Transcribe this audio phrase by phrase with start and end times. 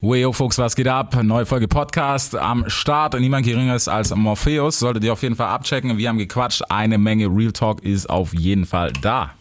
[0.00, 1.20] Weyo, Folks, was geht ab?
[1.24, 3.18] Neue Folge Podcast am Start.
[3.18, 4.78] Niemand geringeres als Morpheus.
[4.78, 5.98] Solltet ihr auf jeden Fall abchecken.
[5.98, 6.62] Wir haben gequatscht.
[6.68, 9.32] Eine Menge Real Talk ist auf jeden Fall da.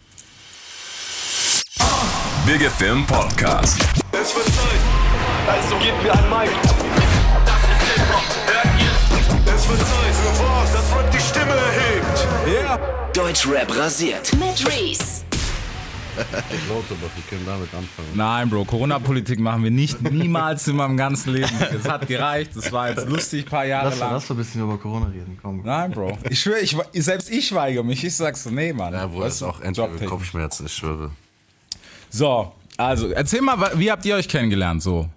[2.47, 3.79] Big Film Podcast.
[4.11, 4.79] Es wird Zeit.
[5.47, 6.49] Also gebt mir ein Mic.
[7.45, 8.23] Das ist Hip-Hop.
[8.47, 9.53] Hört ihr?
[9.53, 13.15] Es wird Zeit für was, das Rap die Stimme erhebt.
[13.15, 14.31] Deutschrap rasiert.
[14.33, 15.26] Mit Reese.
[16.69, 18.09] Lauterbach, wir können damit anfangen.
[18.13, 21.49] Nein, Bro, Corona-Politik machen wir nicht niemals in meinem ganzen Leben.
[21.75, 22.51] Es hat gereicht.
[22.55, 24.11] Das war jetzt lustig, ein paar Jahre Lass, lang.
[24.13, 25.61] lass doch ein bisschen über Corona reden, komm.
[25.63, 26.17] Nein, Bro.
[26.29, 28.03] Ich schwöre, ich, selbst ich weigere mich.
[28.03, 28.93] Ich sag so, nee, Mann.
[28.93, 30.09] Ja, wo ist du, auch Jobtechnisch.
[30.09, 31.11] Kopfschmerzen, ich schwöre.
[32.09, 34.83] So, also, erzähl mal, wie habt ihr euch kennengelernt?
[34.83, 35.09] So.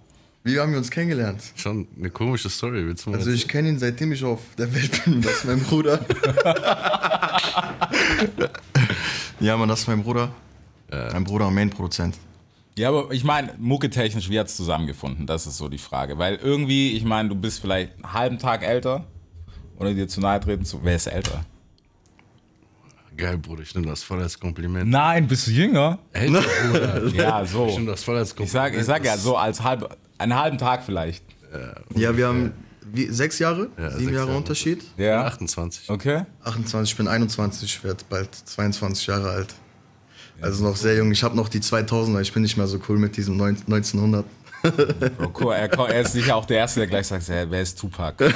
[0.43, 1.39] Wie haben wir uns kennengelernt?
[1.55, 4.73] Schon eine komische Story, willst du mal Also ich kenne ihn seitdem ich auf der
[4.73, 5.21] Welt bin.
[5.21, 5.99] Das ist mein Bruder.
[9.39, 10.31] ja, Mann, das ist mein Bruder.
[10.91, 12.17] Mein Bruder und Main-Produzent.
[12.77, 15.25] Ja, aber ich meine, mucketechnisch, wie hat's zusammengefunden?
[15.25, 16.17] Das ist so die Frage.
[16.17, 19.05] Weil irgendwie, ich meine, du bist vielleicht einen halben Tag älter,
[19.77, 20.79] ohne dir zu nahe treten zu.
[20.83, 21.45] Wer ist älter?
[23.17, 24.89] Geil, Bruder, ich nehme das voll als Kompliment.
[24.89, 25.99] Nein, bist du jünger?
[26.13, 27.07] Älter, Bruder.
[27.09, 27.67] Ja, so.
[27.67, 28.75] Ich nehme das voll als Kompliment.
[28.75, 31.23] Ich sag, ich sag ja, so als halb, einen halben Tag vielleicht.
[31.95, 32.53] Ja, wir haben
[32.93, 34.37] wie, sechs Jahre, Ja, sieben sechs Jahre Jahre.
[34.37, 34.83] Unterschied.
[34.97, 35.25] Ja.
[35.25, 35.89] 28.
[35.89, 36.23] Okay.
[36.43, 39.53] 28, ich bin 21, ich werde bald 22 Jahre alt.
[40.41, 41.11] Also noch sehr jung.
[41.11, 44.25] Ich habe noch die 2000er, ich bin nicht mehr so cool mit diesem 9 1900.
[45.17, 45.53] Bro, cool.
[45.53, 48.23] Er, er ist sicher auch der Erste, der gleich sagt, "Hä, wer ist Tupac?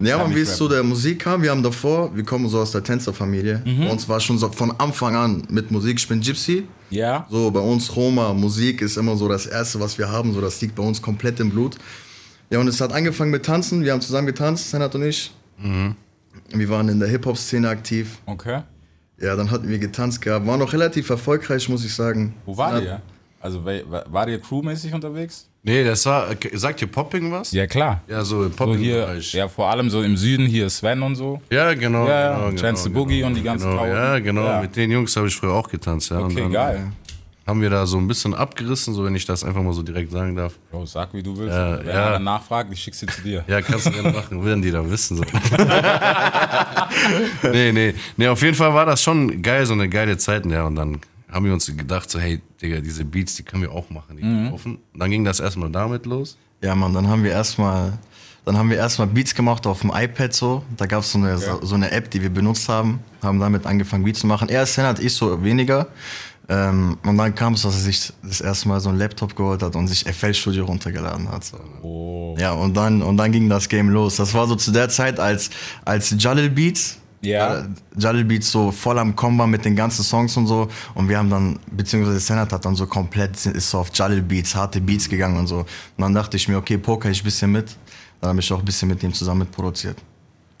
[0.00, 2.60] Ja, man, ich wie es zu der Musik kam, wir haben davor, wir kommen so
[2.60, 3.62] aus der Tänzerfamilie.
[3.64, 6.68] Bei uns war schon so von Anfang an mit Musik, ich bin Gypsy.
[6.90, 7.26] Ja?
[7.28, 10.60] So, bei uns Roma, Musik ist immer so das Erste, was wir haben, so das
[10.60, 11.76] liegt bei uns komplett im Blut.
[12.50, 15.32] Ja, und es hat angefangen mit Tanzen, wir haben zusammen getanzt, Senat und ich.
[16.50, 18.18] Wir waren in der Hip-Hop-Szene aktiv.
[18.26, 18.62] Okay.
[19.20, 22.34] Ja, dann hatten wir getanzt gehabt, waren noch relativ erfolgreich, muss ich sagen.
[22.46, 23.00] Wo war ihr?
[23.40, 25.48] Also, war ihr crewmäßig unterwegs?
[25.62, 27.52] Nee, das war, sagt ihr Popping was?
[27.52, 28.00] Ja, klar.
[28.08, 29.32] Ja, so im So hier, Popping-Bereich.
[29.34, 31.40] ja, vor allem so im Süden, hier Sven und so.
[31.50, 32.08] Ja, genau.
[32.08, 33.86] Ja, genau, Chance the Boogie und die ganzen genau.
[33.86, 34.44] Ja, genau.
[34.44, 34.60] Ja.
[34.60, 36.10] Mit den Jungs habe ich früher auch getanzt.
[36.10, 36.18] Ja.
[36.18, 36.86] und Okay, dann geil.
[37.48, 40.12] Haben wir da so ein bisschen abgerissen, so wenn ich das einfach mal so direkt
[40.12, 40.52] sagen darf.
[40.70, 41.56] Bro, sag wie du willst.
[41.56, 42.10] Ja, Wer ja.
[42.10, 43.42] dann nachfragt, ich schick sie zu dir.
[43.48, 45.16] Ja, kannst du gerne machen, werden die dann wissen.
[45.16, 45.24] So.
[47.50, 47.94] nee, nee.
[48.18, 50.44] Nee, auf jeden Fall war das schon geil, so eine geile Zeit.
[50.44, 50.98] Ja, und dann
[51.30, 54.16] haben wir uns gedacht, so, hey, Digga, diese Beats, die können wir auch machen.
[54.18, 54.50] Die Mhm.
[54.50, 54.78] laufen.
[54.94, 56.36] Dann ging das erstmal damit los.
[56.62, 57.98] Ja, Mann, dann haben wir erstmal
[58.44, 60.62] dann haben wir erstmal Beats gemacht auf dem iPad so.
[60.78, 63.66] Da gab es so eine, so, so eine App, die wir benutzt haben, haben damit
[63.66, 64.48] angefangen Beats zu machen.
[64.48, 65.88] Er ist Senat, ich so weniger.
[66.50, 69.62] Ähm, und dann kam es, dass er sich das erste Mal so ein Laptop geholt
[69.62, 71.42] hat und sich FL Studio runtergeladen hat.
[71.82, 72.34] Oh.
[72.38, 74.16] Ja, und dann, und dann ging das Game los.
[74.16, 75.50] Das war so zu der Zeit, als,
[75.84, 77.58] als Jalil Beats, Ja.
[77.58, 77.64] äh,
[77.98, 80.68] Jalil Beats so voll am war mit den ganzen Songs und so.
[80.94, 84.54] Und wir haben dann, beziehungsweise Senat hat dann so komplett, ist so auf Jalil Beats,
[84.54, 85.58] harte Beats gegangen und so.
[85.58, 85.66] Und
[85.98, 87.76] dann dachte ich mir, okay, poker ich ein bisschen mit.
[88.22, 89.98] Dann habe ich auch ein bisschen mit ihm zusammen mitproduziert.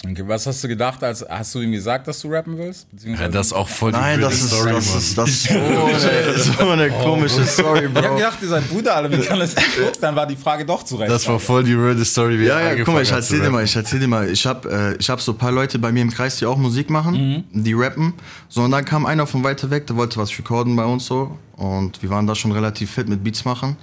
[0.04, 2.86] Okay, was hast du gedacht, als hast du ihm gesagt, dass du rappen willst?
[3.04, 5.58] Ja, das ist auch voll die Nein, das ist, Story, das ist, das ist so
[5.58, 8.14] eine, so eine komische Story, ich hab Bro.
[8.14, 9.56] gedacht, ihr seid Bruder, alle, wie kann das
[10.00, 11.10] Dann war die Frage doch zurecht.
[11.10, 13.50] Das war voll die wilde Story, wie Ja, er ja, guck mal, ich erzähl dir
[13.50, 14.30] mal, ich erzähl dir mal.
[14.30, 16.56] Ich hab, äh, ich hab so ein paar Leute bei mir im Kreis, die auch
[16.56, 18.14] Musik machen, die rappen.
[18.48, 21.36] So, und dann kam einer von weiter weg, der wollte was recorden bei uns so.
[21.56, 23.76] Und wir waren da schon relativ fit mit Beats machen.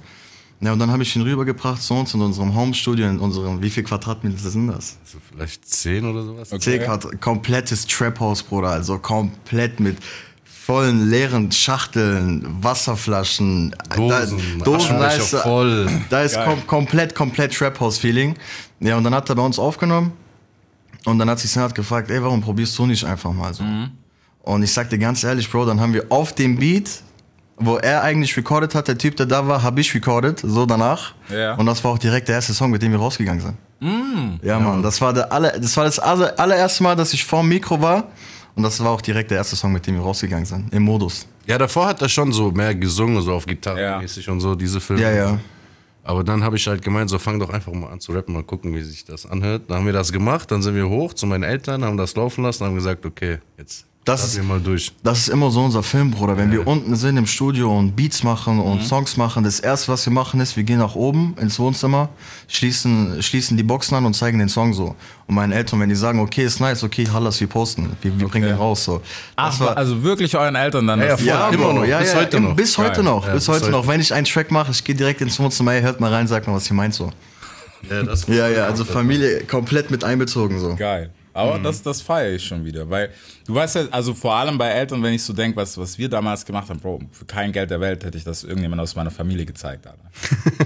[0.66, 3.70] Ja, und dann habe ich ihn rübergebracht zu uns in unserem Homestudio, in unserem, wie
[3.70, 4.98] viel Quadratmeter sind das?
[5.04, 6.52] So vielleicht 10 oder sowas.
[6.52, 6.80] Okay.
[6.80, 9.98] C hat komplettes Trap House, Bruder, also komplett mit
[10.44, 15.88] vollen leeren Schachteln, Wasserflaschen, Dosen, da, Dosen, da ist, voll.
[16.10, 18.36] da ist kom komplett, komplett Trap House Feeling.
[18.80, 20.14] Ja, und dann hat er bei uns aufgenommen
[21.04, 23.62] und dann hat sich Senat gefragt, ey, warum probierst du nicht einfach mal so?
[23.62, 23.92] Mhm.
[24.42, 26.90] Und ich sag dir ganz ehrlich, Bro, dann haben wir auf dem Beat,
[27.58, 31.14] wo er eigentlich recorded hat, der Typ, der da war, habe ich recorded, so danach.
[31.30, 31.56] Ja.
[31.56, 33.58] Und das war auch direkt der erste Song, mit dem wir rausgegangen sind.
[34.42, 37.48] Ja, Mann, das war, der aller, das war das aller- allererste Mal, dass ich vorm
[37.48, 38.06] Mikro war.
[38.56, 40.74] Und das war auch direkt der erste Song, mit dem wir rausgegangen sind.
[40.74, 41.28] Im Modus.
[41.46, 43.98] Ja, davor hat er schon so mehr gesungen, so auf Gitarre Ja.
[44.00, 45.02] mäßig und so, diese Filme.
[45.02, 45.40] Ja, ja.
[46.04, 48.44] Aber dann habe ich halt gemeint, so fang doch einfach mal an zu rappen, mal
[48.44, 49.64] gucken, wie sich das anhört.
[49.68, 52.44] Dann haben wir das gemacht, dann sind wir hoch zu meinen Eltern, haben das laufen
[52.44, 54.92] lassen, haben gesagt, okay, jetzt Das starten ist- wir mal durch.
[55.04, 56.38] Das ist immer so unser Film, Bruder.
[56.38, 60.06] Wenn wir unten sind im Studio und Beats machen und Songs machen, das erste, was
[60.06, 62.10] wir machen, ist, wir gehen nach oben ins Wohnzimmer,
[62.48, 64.96] schließen, schließen die Boxen an und zeigen den Song so.
[65.28, 68.28] Und meinen Eltern, wenn die sagen, okay, ist nice, okay, Hallas, wir posten, wir, wir
[68.28, 69.02] bringen den raus so.
[69.36, 71.00] Ach, also wirklich euren Eltern dann.
[71.00, 72.56] Ja, das- ja, Ja, immer noch, ja, bis ja, heute noch.
[72.56, 73.04] Bis heute Geil.
[73.04, 73.88] noch, Ja, bis heute noch.
[73.88, 76.54] Wenn ich einen Track mache, ich gehe direkt ins Wohnzimmer, hört mal rein, sagt mal,
[76.54, 77.10] was ihr meint so.
[77.90, 80.76] Ja, das Ja, ja, also Familie komplett mit einbezogen so.
[80.76, 81.10] Geil.
[81.36, 82.90] Aber das, das feiere ich schon wieder.
[82.90, 83.10] Weil
[83.46, 86.08] du weißt ja, also vor allem bei Eltern, wenn ich so denke, was, was wir
[86.10, 89.12] damals gemacht haben, Bro, für kein Geld der Welt hätte ich das irgendjemand aus meiner
[89.12, 90.00] Familie gezeigt, Alter.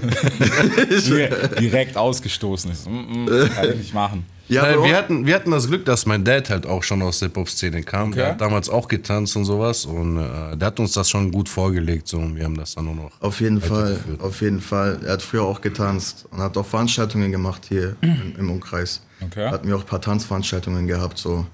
[1.06, 2.86] Direkt- Direkt ausgestoßen ist.
[2.88, 4.24] Mm, mm, kann ich nicht machen.
[4.48, 4.84] Ja, Bro.
[4.84, 7.82] wir, hatten, wir hatten das Glück, dass mein Dad halt auch schon aus der Hip-Hop-Szene
[7.84, 8.12] kam.
[8.12, 8.32] Der Okay.
[8.32, 9.84] hat damals auch getanzt und sowas.
[9.86, 12.08] Und äh, der hat uns das schon gut vorgelegt.
[12.08, 12.18] So.
[12.18, 13.10] Und wir haben das dann nur noch.
[13.20, 14.20] Auf jeden Fall, weitergeführt.
[14.20, 14.98] auf jeden Fall.
[15.04, 19.02] Er hat früher auch getanzt und hat auch Veranstaltungen gemacht hier im, im Umkreis.
[19.24, 19.48] Okay.
[19.50, 21.46] Hatten wir auch ein paar Tanzveranstaltungen gehabt so.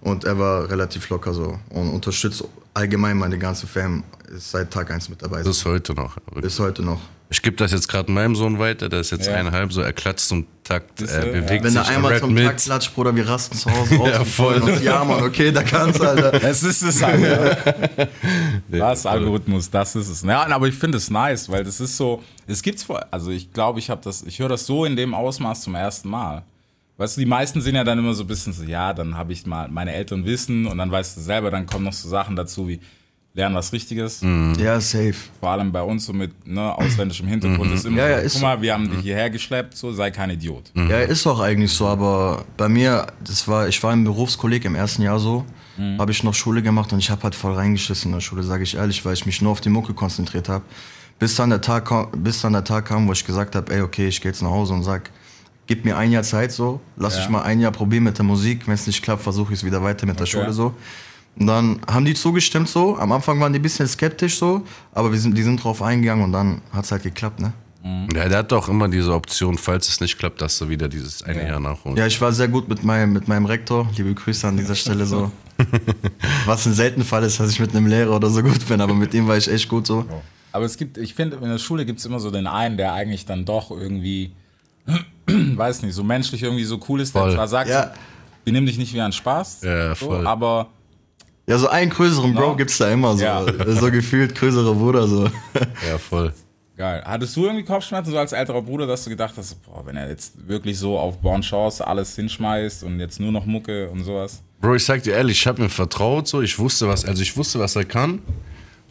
[0.00, 4.02] Und er war relativ locker so und unterstützt allgemein meine ganze Fam.
[4.34, 5.38] Ist seit Tag eins mit dabei.
[5.42, 6.16] Das ist heute noch.
[6.40, 7.00] Bis heute noch.
[7.32, 8.88] Ich gebe das jetzt gerade meinem Sohn weiter.
[8.88, 9.34] Der ist jetzt Ja.
[9.34, 11.32] eineinhalb, so er klatscht zum Takt, er ja.
[11.40, 12.44] bewegt Wenn sich, er einmal zum mit.
[12.44, 14.08] Takt klatscht, Bruder, wir rasten zu Hause aus.
[14.08, 14.54] Ja, und voll.
[14.62, 14.82] uns.
[14.82, 16.32] Ja, Mann, okay, da kannst Alter.
[16.32, 17.08] Das ist es ja.
[18.70, 20.22] Das Algorithmus, das ist es.
[20.22, 23.52] Ja, aber ich finde es nice, weil das ist so, es gibt's vor, also ich
[23.52, 26.42] glaube, ich habe das, ich höre das so in dem Ausmaß zum ersten Mal.
[27.00, 29.32] Weißt du, die meisten sind ja dann immer so ein bisschen so, ja, dann habe
[29.32, 32.36] ich mal meine Eltern wissen und dann weißt du selber, dann kommen noch so Sachen
[32.36, 32.78] dazu wie
[33.32, 34.20] lernen was Richtiges.
[34.58, 35.14] Ja, safe.
[35.40, 38.32] Vor allem bei uns so mit ne, ausländischem Hintergrund ist immer Ja, ja, so, ist
[38.34, 40.72] guck mal, wir haben dich hierher geschleppt, so sei kein Idiot.
[40.74, 44.74] Ja, ist auch eigentlich so, aber bei mir, das war, ich war im Berufskolleg im
[44.74, 45.44] ersten Jahr so,
[45.98, 48.64] habe ich noch Schule gemacht und ich habe halt voll reingeschissen in der Schule, sage
[48.64, 50.64] ich ehrlich, weil ich mich nur auf die Mucke konzentriert habe.
[51.18, 53.80] Bis dann der Tag, kam- bis dann der Tag kam, wo ich gesagt habe, ey,
[53.80, 55.10] okay, ich gehe jetzt nach Hause und sag,
[55.70, 57.22] gib mir ein Jahr Zeit so, lass Ja.
[57.22, 59.64] ich mal ein Jahr probieren mit der Musik, wenn es nicht klappt, versuche ich es
[59.64, 60.32] wieder weiter mit der Okay.
[60.32, 60.74] Schule so.
[61.38, 64.62] Und dann haben die zugestimmt so, am Anfang waren die ein bisschen skeptisch so,
[64.92, 67.52] aber wir sind, die sind drauf eingegangen und dann hat es halt geklappt, ne?
[68.12, 71.22] Ja, der hat doch immer diese Option, falls es nicht klappt, dass du wieder dieses
[71.22, 71.96] eine Jahr nachholst.
[71.98, 73.88] Ja, ich war sehr gut mit meinem, mit meinem Rektor.
[73.96, 75.30] Liebe Grüße an dieser Stelle so.
[76.46, 78.92] Was ein selten Fall ist, dass ich mit einem Lehrer oder so gut bin, aber
[78.94, 80.04] mit ihm war ich echt gut so.
[80.52, 82.92] Aber es gibt, ich finde, in der Schule gibt es immer so den einen, der
[82.92, 84.32] eigentlich dann doch irgendwie,
[85.56, 87.34] weiß nicht, so menschlich irgendwie so cool ist, der Voll.
[87.34, 87.92] zwar sagt, Ja.
[88.44, 90.26] wir nehmen dich nicht wie einen Spaß, Ja, so, voll.
[90.26, 90.68] aber
[91.46, 92.56] Ja, so einen größeren Bro No.
[92.56, 93.24] gibt's da immer so.
[93.24, 93.44] Ja.
[93.68, 95.24] So gefühlt größerer Bruder so.
[95.88, 96.32] Ja, voll.
[96.76, 97.02] geil.
[97.04, 100.08] Hattest du irgendwie Kopfschmerzen so als älterer Bruder, dass du gedacht hast, boah, wenn er
[100.08, 104.42] jetzt wirklich so auf Born Chance alles hinschmeißt und jetzt nur noch Mucke und sowas?
[104.60, 107.36] Bro, ich sag dir ehrlich, ich habe ihm vertraut, so ich wusste was, also ich
[107.36, 108.20] wusste, was er kann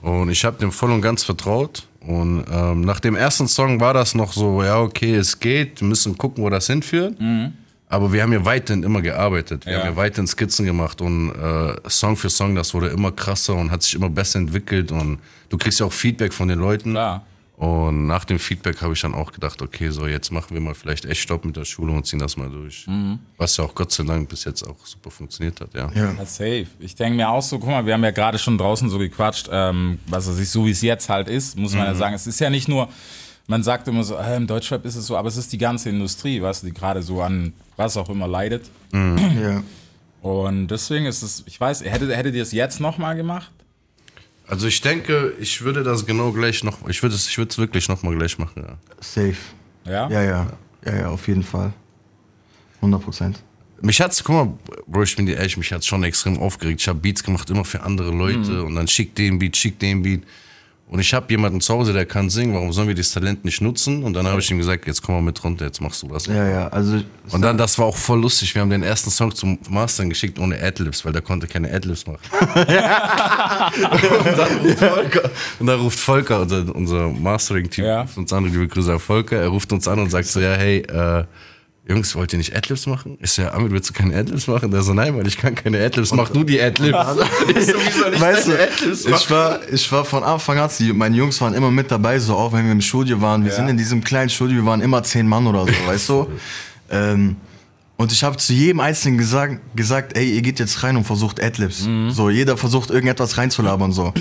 [0.02, 3.94] und ich habe dem voll und ganz vertraut und ähm, nach dem ersten Song war
[3.94, 7.16] das noch so, ja okay, es geht, wir müssen gucken, wo das hinführt.
[7.92, 9.80] Aber wir haben ja weiterhin immer gearbeitet, wir Ja.
[9.80, 13.72] haben ja weiterhin Skizzen gemacht und äh, Song für Song, das wurde immer krasser und
[13.72, 15.18] hat sich immer besser entwickelt und
[15.50, 16.92] du kriegst ja auch Feedback von den Leuten.
[16.92, 17.24] Klar.
[17.60, 20.74] Und nach dem Feedback habe ich dann auch gedacht, okay, so jetzt machen wir mal
[20.74, 22.88] vielleicht echt Stopp mit der Schule und ziehen das mal durch.
[23.36, 25.92] Was ja auch Gott sei Dank bis jetzt auch super funktioniert hat, ja.
[25.94, 26.14] Ja.
[26.14, 26.68] Ja, safe.
[26.80, 29.50] Ich denke mir auch so, guck mal, wir haben ja gerade schon draußen so gequatscht,
[29.52, 32.16] ähm, was weiß ich, so wie es jetzt halt ist, muss man ja sagen.
[32.16, 32.88] Es ist ja nicht nur,
[33.48, 35.90] man sagt immer so, äh, im Deutschrap ist es so, aber es ist die ganze
[35.90, 38.70] Industrie, weißt du, die gerade so an was auch immer leidet.
[38.94, 39.64] ja.
[40.22, 43.52] Und deswegen ist es, ich weiß, hättet, hättet ihr es jetzt nochmal gemacht?
[44.50, 47.58] Also ich denke, ich würde das genau gleich noch, ich würde es, ich würde es
[47.60, 48.78] wirklich noch mal gleich machen, ja.
[49.00, 49.36] Safe.
[49.86, 50.10] Ja?
[50.10, 50.48] Ja, ja.
[50.86, 51.72] Ja, ja, auf jeden Fall.
[52.78, 53.44] 100 Prozent.
[53.82, 54.54] Mich hat's, guck mal,
[54.88, 56.82] Bro, ich bin dir ehrlich, mich hat's schon extrem aufgeregt.
[56.82, 60.02] Ich habe Beats gemacht, immer für andere Leute und dann schick den Beat, schick den
[60.02, 60.24] Beat.
[60.90, 63.62] Und ich habe jemanden zu Hause, der kann singen, warum sollen wir dieses Talent nicht
[63.62, 64.04] nutzen?
[64.04, 66.26] Und dann habe ich ihm gesagt, jetzt komm mal mit runter, jetzt machst du das.
[66.26, 67.02] Ja, ja, also.
[67.32, 70.40] Und dann, das war auch voll lustig, wir haben den ersten Song zum Mastern geschickt
[70.40, 72.18] ohne Adlibs, weil der konnte keine Adlibs machen.
[72.56, 72.68] und,
[74.38, 78.02] dann ruft Volker, und dann ruft Volker, unser, unser Mastering-Team, Ja.
[78.02, 80.54] ruft uns an, liebe Grüße an Volker, er ruft uns an und sagt so, ja,
[80.54, 81.24] hey, äh,
[81.90, 83.18] Jungs, wollt ihr nicht Adlibs machen?
[83.20, 84.70] Ich so, ja, Amit, willst du keine Adlibs machen?
[84.70, 86.96] Der so, nein, weil ich kann keine Adlibs, mach du die Adlibs.
[88.20, 92.20] Weißt du, ich war, ich war von Anfang an, meine Jungs waren immer mit dabei,
[92.20, 93.44] so auch wenn wir im Studio waren.
[93.44, 93.56] Wir Ja.
[93.58, 96.28] sind in diesem kleinen Studio, wir waren immer zehn Mann oder so, weißt du?
[96.92, 97.36] Ähm,
[97.98, 101.44] und ich habe zu jedem Einzelnen gesagt, gesagt, ey, ihr geht jetzt rein und versucht
[101.44, 101.86] Adlibs.
[101.86, 102.12] Mhm.
[102.12, 104.14] So, jeder versucht irgendetwas reinzulabern, so.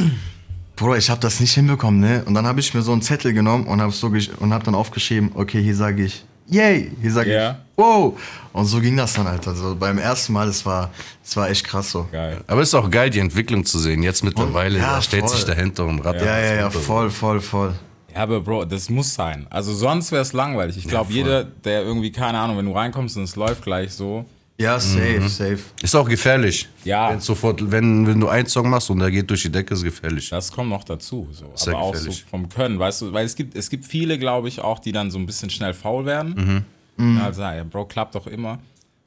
[0.75, 2.23] Bruder, ich habe das nicht hinbekommen, ne?
[2.25, 4.75] Und dann habe ich mir so einen Zettel genommen und habe so und hab dann
[4.75, 7.51] aufgeschrieben, okay, hier sage ich, yay, hier sage Ja.
[7.53, 8.19] ich, wow.
[8.53, 9.55] Und so ging das dann, Alter.
[9.55, 10.91] So, beim ersten Mal, es war,
[11.25, 12.09] es war echt krass so.
[12.11, 12.41] Geil.
[12.47, 14.03] Aber es ist auch geil, die Entwicklung zu sehen.
[14.03, 15.29] Jetzt mittlerweile, Ja, da steht voll.
[15.31, 17.75] sich dahinter und rattert Ja, ja, das ja, voll, voll, voll.
[18.15, 19.47] Ja, aber Bro, das muss sein.
[19.51, 20.77] Also sonst wäre es langweilig.
[20.79, 24.25] Ich glaube, jeder, der irgendwie, keine Ahnung, wenn du reinkommst und es läuft gleich so.
[24.61, 25.59] Ja, safe, safe.
[25.83, 26.69] Ist auch gefährlich.
[26.85, 27.11] Ja.
[27.13, 29.85] Wenn, sofort, wenn, wenn du einen Song machst und der geht durch die Decke, ist
[29.85, 30.31] gefährlich.
[30.31, 31.29] Das kommt noch dazu.
[31.31, 31.53] So.
[31.55, 34.49] Sehr Aber auch so vom Können, weißt du, weil es gibt, es gibt viele, glaube
[34.49, 36.65] ich, auch, die dann so ein bisschen schnell faul werden.
[36.97, 38.59] Und halt sagen, ja, Bro, klappt doch immer.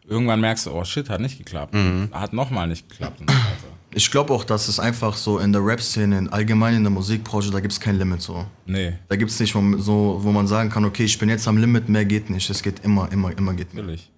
[0.08, 1.76] Irgendwann merkst du, oh shit, hat nicht geklappt.
[2.14, 3.20] Hat nochmal nicht geklappt.
[3.20, 3.78] Und so weiter.
[3.94, 7.52] Ich glaube auch, dass es einfach so in der Rap-Szene, in- allgemein in der Musikbranche,
[7.52, 8.46] da gibt es kein Limit so.
[8.66, 11.46] Nee, Da gibt es nicht wo- so, wo man sagen kann, okay, ich bin jetzt
[11.46, 12.50] am Limit, mehr geht nicht.
[12.50, 13.84] Es geht immer, immer, immer geht mehr.
[13.84, 14.10] natürlich.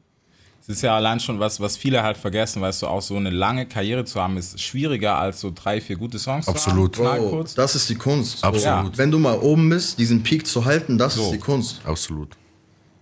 [0.65, 3.29] Es ist ja allein schon was, was viele halt vergessen, weißt du, auch so eine
[3.29, 6.95] lange Karriere zu haben, ist schwieriger als so drei, vier gute Songs Absolut.
[6.95, 7.17] zu haben.
[7.17, 7.53] Bro, Knallkurz.
[7.55, 8.37] das ist die Kunst.
[8.39, 8.97] So, Absolut.
[8.97, 11.23] Wenn du mal oben bist, diesen Peak zu halten, das So.
[11.25, 11.81] ist die Kunst.
[11.83, 12.37] Absolut.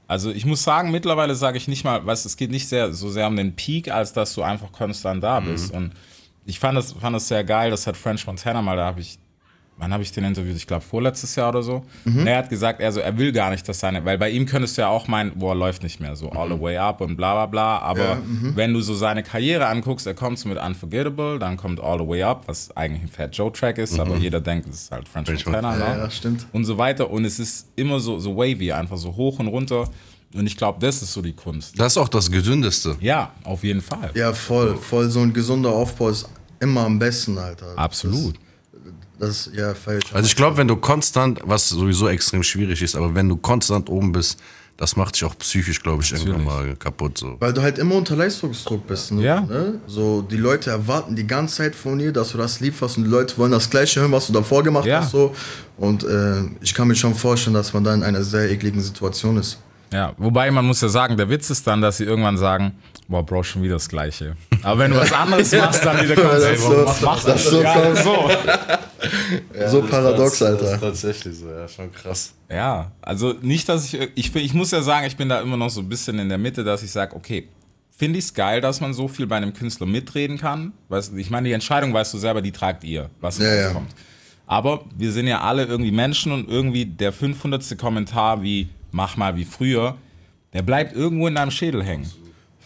[0.08, 3.12] Also ich muss sagen, mittlerweile sage ich nicht mal, weißt, es geht nicht sehr, so
[3.12, 5.72] sehr um den Peak, als dass du einfach konstant da bist.
[5.72, 5.91] Und
[6.46, 9.20] ich fand das, fand das sehr geil, das hat French Montana mal, da habe ich,
[9.81, 10.55] wann habe ich den interviewt?
[10.55, 11.83] Ich glaube vorletztes Jahr oder so.
[12.05, 14.45] Und er hat gesagt, er, so, er will gar nicht, dass seine, weil bei ihm
[14.45, 17.17] könntest du ja auch meinen, boah, läuft nicht mehr, so all the way up und
[17.17, 17.79] bla bla bla.
[17.79, 18.19] Aber
[18.55, 22.07] wenn du so seine Karriere anguckst, er kommt so mit Unforgettable, dann kommt All the
[22.07, 25.07] way up, was eigentlich ein Fat Joe Track ist, aber jeder denkt, es ist halt
[25.07, 25.77] French Montana.
[25.77, 26.00] Ja, ne?
[26.01, 26.45] ja, stimmt.
[26.53, 27.09] und so weiter.
[27.09, 29.89] Und es ist immer so, so wavy, einfach so hoch und runter.
[30.33, 31.77] Und ich glaube, das ist so die Kunst.
[31.79, 32.95] Das ist auch das Gesündeste.
[33.01, 34.11] Ja, auf jeden Fall.
[34.13, 35.09] Ja, voll, voll.
[35.09, 37.73] So ein gesunder Aufbau ist immer am besten, Alter.
[37.75, 38.35] Absolut.
[38.35, 38.50] Das,
[39.21, 40.05] das ja, falsch.
[40.13, 43.89] Also ich glaube, wenn du konstant, was sowieso extrem schwierig ist, aber wenn du konstant
[43.89, 44.39] oben bist,
[44.77, 47.17] das macht dich auch psychisch, glaube ich, irgendwann mal kaputt.
[47.19, 47.35] So.
[47.39, 49.11] Weil du halt immer unter Leistungsdruck bist.
[49.11, 49.21] Ne?
[49.23, 49.41] Ja.
[49.41, 49.75] Ne?
[49.85, 53.09] So, die Leute erwarten die ganze Zeit von dir, dass du das lieferst und die
[53.09, 55.01] Leute wollen das Gleiche hören, was du davor gemacht Ja.
[55.01, 55.11] hast.
[55.11, 55.35] So.
[55.77, 59.37] Und äh, ich kann mir schon vorstellen, dass man da in einer sehr ekligen Situation
[59.37, 59.59] ist.
[59.93, 62.71] Ja, wobei man muss ja sagen, der Witz ist dann, dass sie irgendwann sagen,
[63.09, 64.35] boah, Bro, schon wieder das Gleiche.
[64.63, 67.49] Aber wenn du was anderes machst, dann wieder kommst Das ist so- mach das ist
[67.51, 68.79] so ja, krass.
[69.67, 69.81] So.
[69.81, 70.79] so paradox, Alter.
[70.79, 72.34] tatsächlich so, ja, schon krass.
[72.50, 75.70] Ja, also nicht, dass ich, ich, ich muss ja sagen, ich bin da immer noch
[75.70, 77.48] so ein bisschen in der Mitte, dass ich sage, okay,
[77.96, 80.74] finde ich es geil, dass man so viel bei einem Künstler mitreden kann.
[80.89, 83.65] Weißt, du, ich meine, die Entscheidung, weißt du selber, die tragt ihr, was Ja, ja.
[83.67, 83.93] rauskommt.
[84.48, 87.77] Aber wir sind ja alle irgendwie Menschen und irgendwie der 500.
[87.77, 89.96] Kommentar wie, mach mal wie früher,
[90.53, 92.10] der bleibt irgendwo in deinem Schädel hängen.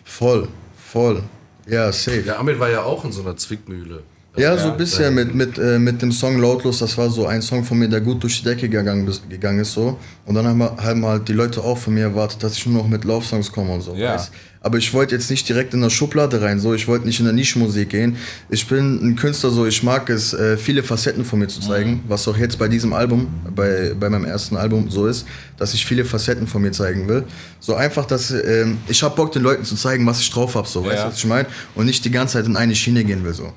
[0.04, 1.22] Voll, voll.
[1.68, 2.24] Ja, safe.
[2.24, 4.04] Der Ahmed war ja auch in so einer Zwickmühle.
[4.38, 7.42] Ja, so ein bisschen mit, mit, äh, mit dem Song Lautlos, das war so ein
[7.42, 9.74] Song von mir, der gut durch die Decke gegangen, gegangen ist.
[9.74, 9.98] so.
[10.26, 12.82] Und dann haben, wir- haben halt die Leute auch von mir erwartet, dass ich nur
[12.84, 13.96] noch mit Love-Songs komme und so.
[13.96, 14.16] Ja.
[14.16, 14.32] weißt?
[14.62, 16.74] Aber ich wollte jetzt nicht direkt in der Schublade rein, so.
[16.74, 18.18] ich wollte nicht in der Nischenmusik gehen.
[18.50, 22.04] Ich bin ein Künstler, so ich mag es, äh, viele Facetten von mir zu zeigen,
[22.08, 25.26] was auch jetzt bei diesem Album, bei, bei meinem ersten Album so ist,
[25.58, 27.24] dass ich viele Facetten von mir zeigen will.
[27.60, 30.68] So einfach, dass ähm, ich hab Bock, den Leuten zu zeigen, was ich drauf hab,
[30.68, 31.04] so, weißt Ja.
[31.04, 31.48] du, was ich meine?
[31.76, 33.54] Und nicht die ganze Zeit in eine Schiene gehen will, so.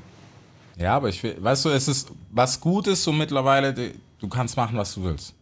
[0.78, 4.76] Ja, aber ich will, weißt du, es ist was Gutes so mittlerweile, du kannst machen,
[4.78, 5.34] was du willst.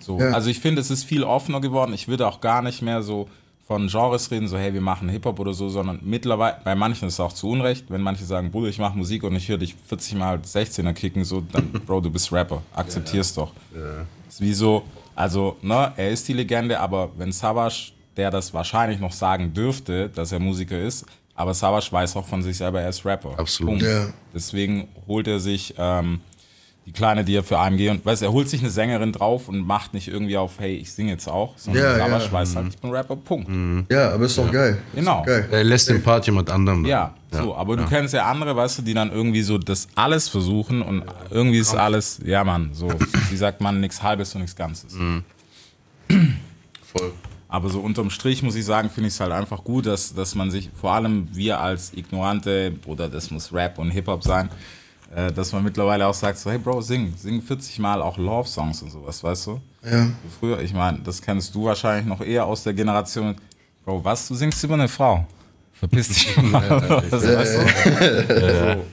[0.00, 0.30] So, Ja.
[0.32, 1.92] also ich finde, es ist viel offener geworden.
[1.94, 3.28] Ich würde auch gar nicht mehr so
[3.66, 7.14] von Genres reden, so hey, wir machen Hip-Hop oder so, sondern mittlerweile, bei manchen ist
[7.14, 9.74] es auch zu Unrecht, wenn manche sagen, Bruder, ich mache Musik und ich höre dich
[9.86, 13.52] 40 Mal 16er kicken, so, dann, Bro, du bist Rapper, akzeptier's doch.
[14.28, 14.82] Ist wie so,
[15.14, 20.08] also, ne, er ist die Legende, aber wenn Savage, der das wahrscheinlich noch sagen dürfte,
[20.10, 23.38] dass er Musiker ist, aber Savage weiß auch von sich selber, er ist Rapper.
[23.38, 23.82] Absolut.
[23.82, 24.06] Ja.
[24.34, 26.20] Deswegen holt er sich ähm,
[26.86, 29.66] die Kleine, die er für AMG und weiß, er holt sich eine Sängerin drauf und
[29.66, 32.32] macht nicht irgendwie auf, hey, ich singe jetzt auch, sondern Ja, Savage ja.
[32.32, 33.50] weiß halt, ich bin Rapper, Punkt.
[33.90, 34.78] Ja, aber ist doch geil.
[34.94, 35.22] Genau.
[35.22, 35.48] Geil.
[35.50, 36.84] Er lässt den Part jemand anderem.
[36.84, 40.28] Ja, so, aber du kennst ja andere, weißt du, die dann irgendwie so das alles
[40.28, 42.92] versuchen und irgendwie ist alles, ja Mann, so,
[43.30, 44.94] wie sagt man, nichts Halbes und nichts Ganzes.
[44.94, 45.22] Voll.
[47.54, 50.34] Aber so unterm Strich muss ich sagen, finde ich es halt einfach gut, dass, dass
[50.34, 54.48] man sich, vor allem wir als Ignorante, oder das muss Rap und Hip-Hop sein,
[55.14, 58.82] äh, dass man mittlerweile auch sagt, so, hey Bro, sing, sing 40 Mal auch Love-Songs
[58.82, 59.60] und sowas, weißt du?
[59.88, 60.08] Ja.
[60.40, 63.36] Früher, ich meine, das kennst du wahrscheinlich noch eher aus der Generation,
[63.84, 65.24] Bro, was, du singst über eine Frau?
[65.74, 67.04] Verpiss dich mal.
[67.08, 68.74] das, weißt du?
[68.74, 68.84] So.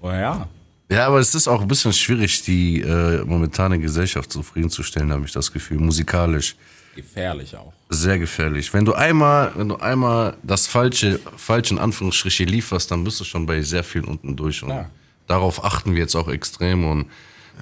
[0.00, 0.48] Oh ja.
[0.90, 5.32] Ja, aber es ist auch ein bisschen schwierig, die äh, momentane Gesellschaft zufriedenzustellen, habe ich
[5.32, 5.80] das Gefühl.
[5.80, 6.56] Musikalisch.
[6.94, 7.72] Gefährlich auch.
[7.88, 8.72] Sehr gefährlich.
[8.72, 13.24] Wenn du einmal, wenn du einmal das falsche, falsche in Anführungsstriche lieferst, dann bist du
[13.24, 14.62] schon bei sehr vielen unten durch.
[14.62, 14.90] Und Ja.
[15.26, 16.84] darauf achten wir jetzt auch extrem.
[16.84, 17.06] Und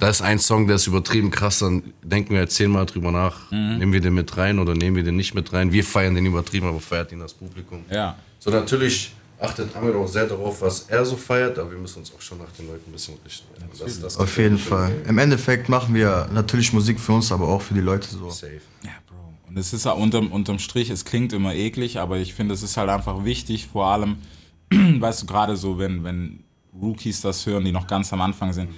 [0.00, 3.50] da ist ein Song, der ist übertrieben krass, dann denken wir zehnmal drüber nach.
[3.50, 3.78] Mhm.
[3.78, 5.72] Nehmen wir den mit rein oder nehmen wir den nicht mit rein?
[5.72, 7.84] Wir feiern den übertrieben, aber feiert ihn das Publikum.
[7.90, 8.16] Ja.
[8.38, 12.12] So, natürlich achtet Ahmed auch sehr darauf, was er so feiert, aber wir müssen uns
[12.14, 13.46] auch schon nach den Leuten ein bisschen richten.
[13.78, 14.92] Das, das Auf jeden Fall.
[15.06, 18.30] Im Endeffekt machen wir natürlich Musik für uns, aber auch für die Leute so.
[18.30, 18.60] Safe.
[18.84, 18.90] Ja,
[19.54, 22.76] Es ist ja unterm, unterm Strich, es klingt immer eklig, aber ich finde, es ist
[22.76, 24.16] halt einfach wichtig, vor allem,
[24.70, 26.40] weißt du, gerade so, wenn, wenn
[26.80, 28.70] Rookies das hören, die noch ganz am Anfang sind,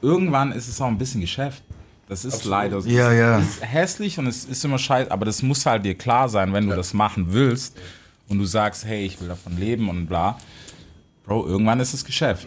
[0.00, 1.62] irgendwann ist es auch ein bisschen Geschäft.
[2.08, 2.88] Das ist leider so.
[2.88, 3.38] Ja, ja.
[3.38, 6.52] Es ist hässlich und es ist immer scheiße, aber das muss halt dir klar sein,
[6.52, 7.78] wenn du das machen willst
[8.28, 10.38] und du sagst, hey, ich will davon leben und bla.
[11.24, 12.46] Bro, irgendwann ist es Geschäft.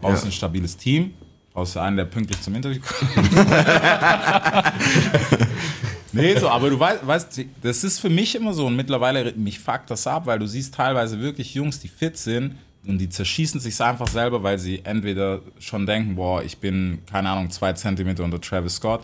[0.00, 0.28] Brauchst Ja.
[0.30, 1.12] ein stabiles Team,
[1.52, 3.30] brauchst du einen, der pünktlich zum Interview kommt.
[6.12, 9.58] Nee, so, aber du weißt, weißt, das ist für mich immer so und mittlerweile mich
[9.58, 12.54] fuckt das ab, weil du siehst teilweise wirklich Jungs, die fit sind
[12.86, 17.28] und die zerschießen sich einfach selber, weil sie entweder schon denken, boah, ich bin, keine
[17.30, 19.02] Ahnung, zwei Zentimeter unter Travis Scott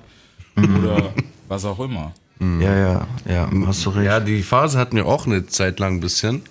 [0.56, 1.12] oder
[1.48, 2.12] was auch immer.
[2.40, 4.06] Ja, ja, ja, hast du recht.
[4.06, 6.42] Ja, die Phase hatten wir auch eine Zeit lang ein bisschen.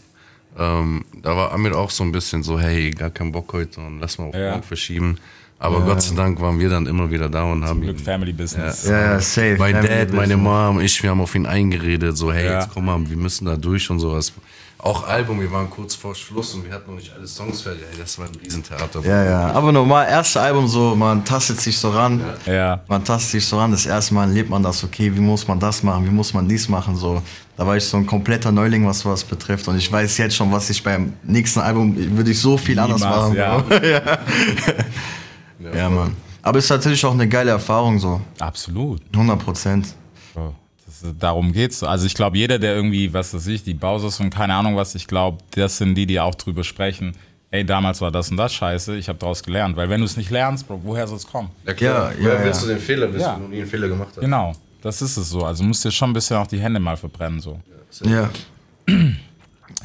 [0.57, 3.99] Ähm, da war Amir auch so ein bisschen so, hey, gar keinen Bock heute und
[3.99, 4.51] lass mal auf Ja.
[4.51, 5.17] morgen verschieben.
[5.63, 8.33] Aber Gott sei Dank waren wir dann immer wieder da und haben Glück ihn, Family
[8.33, 8.85] Business.
[8.85, 9.55] Ja, ja, safe.
[9.57, 10.37] mein Family Dad, meine Business.
[10.43, 12.59] Mom, ich, wir haben auf ihn eingeredet, so, hey, Ja.
[12.59, 14.33] jetzt komm mal, wir müssen da durch und sowas.
[14.79, 17.83] Auch Album, wir waren kurz vor Schluss und wir hatten noch nicht alle Songs fertig.
[17.89, 18.99] Ey, das war ein Riesentheater.
[19.05, 19.51] Ja, ja.
[19.53, 22.19] Aber normal, erste Album so, man tastet sich so ran.
[22.45, 22.81] Ja.
[22.89, 23.71] Man tastet sich so ran.
[23.71, 26.45] Das erste Mal lebt man das, okay, wie muss man das machen, wie muss man
[26.49, 27.21] dies machen, so.
[27.55, 29.69] Da war ich so ein kompletter Neuling, was was betrifft.
[29.69, 32.99] Und ich weiß jetzt schon, was ich beim nächsten Album, würde ich so viel anders
[32.99, 33.37] Niemals, machen.
[33.37, 33.59] ja.
[33.59, 33.69] Bro.
[35.63, 35.75] ja.
[35.75, 36.15] ja, Mann.
[36.41, 38.19] Aber es ist natürlich auch eine geile Erfahrung, so.
[38.39, 39.01] Absolut.
[39.13, 39.95] 100 Prozent.
[40.33, 40.53] Bro,
[40.85, 41.83] das, darum geht's.
[41.83, 44.93] Also ich glaube, jeder, der irgendwie, was weiß ich, die Bausers und keine Ahnung was,
[44.95, 47.13] ich glaube, das sind die, die auch drüber sprechen.
[47.49, 49.75] Ey, damals war das und das scheiße, ich habe daraus gelernt.
[49.77, 51.49] Weil wenn du es nicht lernst, Bro, woher soll es kommen?
[51.65, 52.11] Ja, klar.
[52.11, 52.67] Ja, Woher ja, willst ja.
[52.67, 53.35] du den Fehler wissen, Ja.
[53.35, 54.21] wenn du nie einen Fehler gemacht hast?
[54.21, 55.45] Genau, das ist es so.
[55.45, 57.39] Also musst dir schon ein bisschen auch die Hände mal verbrennen.
[57.39, 57.59] so.
[58.03, 58.29] Ja.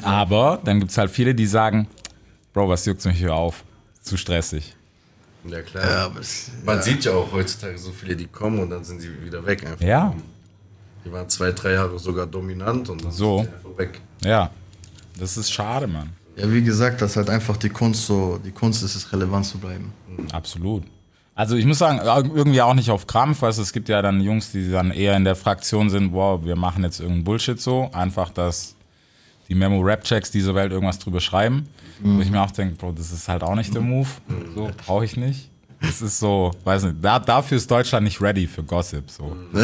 [0.01, 1.87] Aber dann gibt es halt viele, die sagen,
[2.53, 3.63] Bro, was juckt mich hier auf?
[4.01, 4.75] Zu stressig.
[5.51, 5.83] Ja, klar.
[5.89, 9.01] Ja, aber es, Man sieht ja auch heutzutage so viele, die kommen und dann sind
[9.01, 9.81] sie wieder weg einfach.
[9.85, 10.13] Ja.
[11.05, 13.39] Die waren zwei, drei Jahre sogar dominant und dann So.
[13.39, 14.01] sind sie einfach weg.
[14.23, 14.51] Ja,
[15.19, 16.09] das ist schade, Mann.
[16.35, 19.45] ja, wie gesagt, das ist halt einfach die Kunst so, die Kunst ist es, relevant
[19.45, 19.91] zu bleiben.
[20.31, 20.83] Absolut.
[21.35, 21.99] Also ich muss sagen,
[22.35, 25.15] irgendwie auch nicht auf Krampf, weißt du, es gibt ja dann Jungs, die dann eher
[25.15, 28.75] in der Fraktion sind, wow, wir machen jetzt irgendeinen Bullshit so, einfach, dass
[29.49, 31.67] die Memo-Rap-Checks dieser Welt irgendwas drüber schreiben.
[32.01, 34.07] Wo ich mir auch denke, Bro, das ist halt auch nicht der Move,
[34.55, 35.49] so brauche ich nicht.
[35.81, 39.35] Das ist so, weiß nicht, da, dafür ist Deutschland nicht ready für Gossip, so.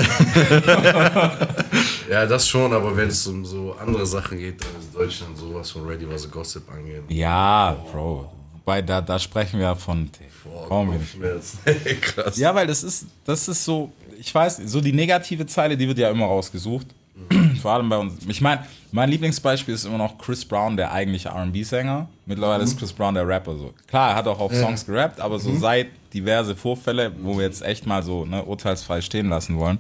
[2.10, 5.72] Ja, das schon, aber wenn es um so andere Sachen geht, dann ist Deutschland sowas
[5.72, 7.02] von ready, was Gossip angeht.
[7.10, 10.20] Ja, Bro, wobei da, da sprechen wir von, nicht.
[10.68, 11.58] Kopfschmerz.
[12.02, 12.38] Krass.
[12.38, 15.98] Ja, weil das ist, das ist so, ich weiß, so die negative Zeile, die wird
[15.98, 16.88] ja immer rausgesucht.
[17.62, 18.14] Vor allem bei uns.
[18.28, 18.66] Ich meine,
[18.96, 22.08] mein Lieblingsbeispiel ist immer noch Chris Brown, der eigentliche RB-Sänger.
[22.26, 23.58] Mittlerweile ist Chris Brown der Rapper.
[23.58, 23.74] So.
[23.88, 27.62] Klar, er hat auch auf Songs gerappt, aber so seit diverse Vorfälle, wo wir jetzt
[27.62, 29.80] echt mal so ne, urteilsfrei stehen lassen wollen,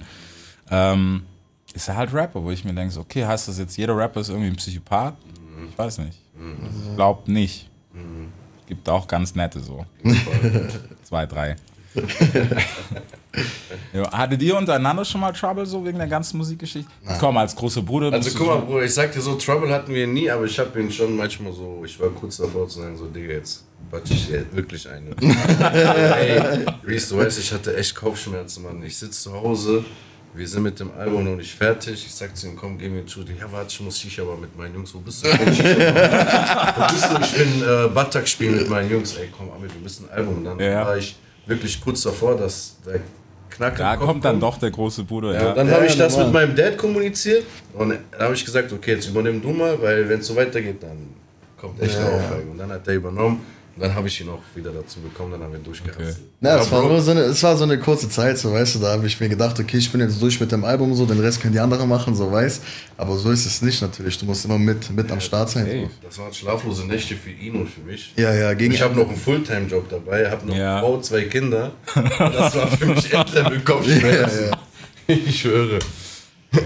[0.69, 1.23] ähm,
[1.73, 4.19] ist er halt Rapper, wo ich mir denke, so, okay, heißt das jetzt, jeder Rapper
[4.19, 5.15] ist irgendwie ein Psychopath?
[5.71, 6.19] Ich weiß nicht.
[6.35, 7.69] Ich glaub nicht.
[8.67, 9.85] Gibt auch ganz nette so.
[11.03, 11.55] Zwei, drei.
[13.93, 16.89] ja, hattet ihr untereinander schon mal Trouble so wegen der ganzen Musikgeschichte?
[17.19, 18.11] Komm, als großer Bruder.
[18.11, 20.75] Also guck mal, Bruder, ich sag dir so, Trouble hatten wir nie, aber ich hab
[20.75, 24.27] ihn schon manchmal so, ich war kurz davor zu sagen, so, Digga, jetzt batsch ich
[24.27, 25.11] dir wirklich eine.
[25.21, 28.81] Ey, Reese, du weißt, ich hatte echt Kopfschmerzen, Mann.
[28.83, 29.83] Ich sitze zu Hause,
[30.33, 31.93] wir sind mit dem Album noch nicht fertig.
[32.05, 33.27] Ich sag zu ihm, komm, geh mir in die Schule.
[33.39, 34.93] Ja, warte, ich muss Shisha aber mit meinen Jungs.
[34.93, 35.29] Wo bist du?
[35.29, 37.21] Wo bist du?
[37.21, 39.15] Ich bin äh, Batak spielen mit meinen Jungs.
[39.15, 40.37] Ey, komm, Amir, du bist ein Album.
[40.39, 40.85] Und dann Ja.
[40.85, 42.99] war ich wirklich kurz davor, dass der
[43.49, 45.33] Knack Da kommt dann doch der große Bruder.
[45.33, 46.25] ja, Ja, dann Ja, habe ich das normal.
[46.25, 50.07] mit meinem Dad kommuniziert und dann habe ich gesagt, okay, jetzt übernimm du mal, weil
[50.09, 51.09] wenn es so weitergeht, dann
[51.57, 52.51] kommt echt eine Aufregung.
[52.51, 53.41] Und dann hat er übernommen
[53.77, 56.17] dann habe ich ihn auch wieder dazu bekommen, dann haben wir durchgehasselt.
[56.41, 58.79] Ja, es war, nur so eine, es war so eine kurze Zeit, so weißt du,
[58.79, 61.19] da habe ich mir gedacht, okay, ich bin jetzt durch mit dem Album, so, den
[61.19, 62.61] Rest können die anderen machen, so weißt
[62.97, 65.65] Aber so ist es nicht natürlich, du musst immer mit, mit am Start sein.
[65.69, 65.89] So.
[66.07, 68.13] Das waren schlaflose Nächte für ihn und für mich.
[68.15, 70.77] Ja, ja, gegen Ich habe noch einen Fulltime-Job dabei, habe noch Ja.
[70.77, 71.71] eine Frau, zwei Kinder.
[72.17, 74.51] Das war für mich Endlevel Kopfschmerzen.
[75.07, 75.79] Ich schwöre.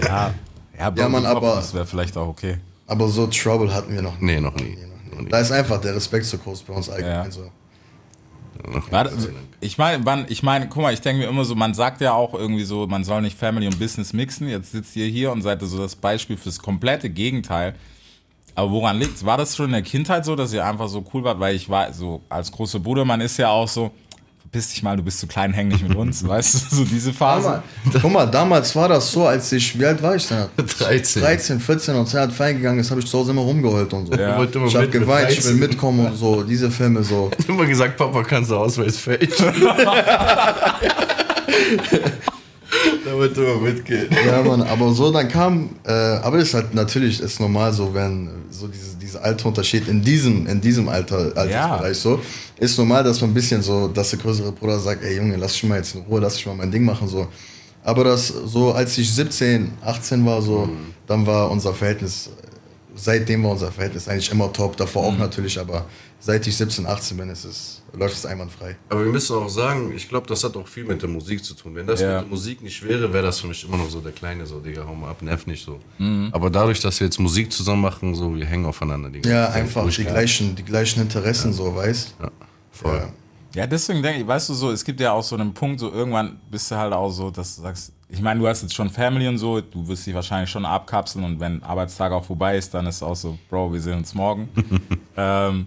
[0.02, 0.32] ja.
[0.78, 2.56] Ja, Ja, Mann, aber- Das wäre vielleicht auch okay.
[2.86, 4.26] Aber so Trouble hatten wir noch nie.
[4.34, 4.76] Nee, noch nie.
[5.28, 7.24] Da ist einfach der Respekt so groß bei uns allgemein.
[7.24, 7.30] Ja.
[7.30, 7.50] So.
[8.66, 8.92] Noch nie.
[8.92, 9.12] Warte,
[9.60, 12.34] ich meine, ich meine, guck mal, ich denke mir immer so, man sagt ja auch
[12.34, 14.48] irgendwie so, man soll nicht Family und Business mixen.
[14.48, 17.74] Jetzt sitzt ihr hier und seid so das Beispiel fürs komplette Gegenteil.
[18.54, 19.24] Aber woran liegt's?
[19.24, 21.40] War das schon in der Kindheit so, dass ihr einfach so cool wart?
[21.40, 23.92] Weil ich war so, als großer Bruder, man ist ja auch so,
[24.50, 27.12] verpiss dich mal, du bist zu klein, häng nicht mit uns, weißt du, so diese
[27.12, 27.62] Phase.
[28.02, 30.48] Guck mal, damals war das so, als ich, wie alt war ich da?
[30.56, 31.22] 13.
[31.22, 34.06] 13, 14 und 10 hat feiern gegangen ist, habe ich zu Hause immer rumgeheult und
[34.06, 34.14] so.
[34.14, 34.36] Ja.
[34.36, 35.58] Wollte immer Ich habe geweint, ich will 13.
[35.60, 37.30] mitkommen und so, diese Filme so.
[37.38, 39.46] Ich hab immer gesagt, Papa, kannst du Ausweis fälschen?
[43.04, 44.08] da wollte immer mitgehen.
[44.26, 48.28] Ja, Mann, aber so dann kam, äh, aber ist halt natürlich ist normal so, wenn
[48.50, 52.20] so diese, dieser Alterunterschied in diesem, in diesem Alter, Altersbereich so,
[52.58, 55.54] ist normal, dass man ein bisschen so, dass der größere Bruder sagt, ey Junge, lass
[55.54, 57.28] mich mal jetzt in Ruhe, lass mich mal mein Ding machen, so.
[57.82, 60.68] Aber das so, als ich 17, 18 war, so,
[61.06, 62.30] dann war unser Verhältnis,
[62.94, 65.86] seitdem war unser Verhältnis eigentlich immer top, davor auch natürlich, aber
[66.20, 68.76] seit ich 17, 18 bin, ist es, läuft es einwandfrei.
[68.88, 71.54] Aber wir müssen auch sagen, ich glaube, das hat auch viel mit der Musik zu
[71.54, 71.74] tun.
[71.74, 72.12] Wenn das Ja.
[72.14, 74.60] mit der Musik nicht wäre, wäre das für mich immer noch so der Kleine, so,
[74.60, 75.80] Digga, hau mal ab, nerv nicht so.
[76.32, 79.10] Aber dadurch, dass wir jetzt Musik zusammen machen, so, wir hängen aufeinander.
[79.10, 82.30] Die Ja, einfach die gleichen, die gleichen Interessen, so, weißt Ja,
[82.70, 82.96] voll.
[82.96, 83.08] Ja.
[83.52, 85.90] Ja, deswegen denke ich, weißt du so, es gibt ja auch so einen Punkt, so
[85.90, 88.88] irgendwann bist du halt auch so, dass du sagst, ich meine, du hast jetzt schon
[88.90, 92.72] Family und so, du wirst dich wahrscheinlich schon abkapseln und wenn Arbeitstag auch vorbei ist,
[92.74, 94.48] dann ist es auch so, Bro, wir sehen uns morgen.
[95.16, 95.66] ähm,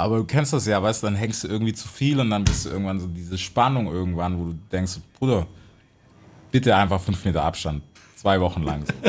[0.00, 2.44] aber du kennst das ja, weißt du, dann hängst du irgendwie zu viel und dann
[2.44, 5.46] bist du irgendwann so diese Spannung irgendwann, wo du denkst, Bruder,
[6.50, 7.82] bitte einfach fünf Meter Abstand.
[8.16, 8.84] Zwei Wochen lang.
[8.86, 8.92] So.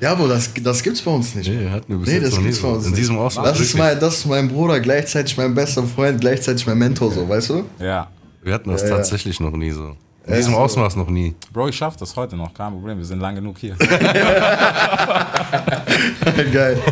[0.00, 1.48] Ja, Bro, das, das gibt's bei uns nicht.
[1.48, 2.74] Nee, hatten wir bis Nee, das gibt's bei so.
[2.74, 2.98] uns In nicht.
[3.00, 6.78] diesem Ausmaß Das ist, mein, das ist mein Bruder, gleichzeitig mein bester Freund, gleichzeitig mein
[6.78, 7.64] Mentor, so, weißt du?
[7.78, 8.08] Ja.
[8.42, 8.96] Wir hatten das Ja, ja.
[8.96, 9.94] tatsächlich noch nie so.
[10.26, 11.36] In diesem Ausmaß noch nie.
[11.52, 13.76] Bro, ich schaff das heute noch, kein Problem, wir sind lang genug hier.
[16.52, 16.78] Geil.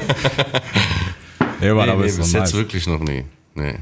[1.61, 3.25] Ja, Nee, nee, bis jetzt wirklich noch nie.
[3.55, 3.75] Nee.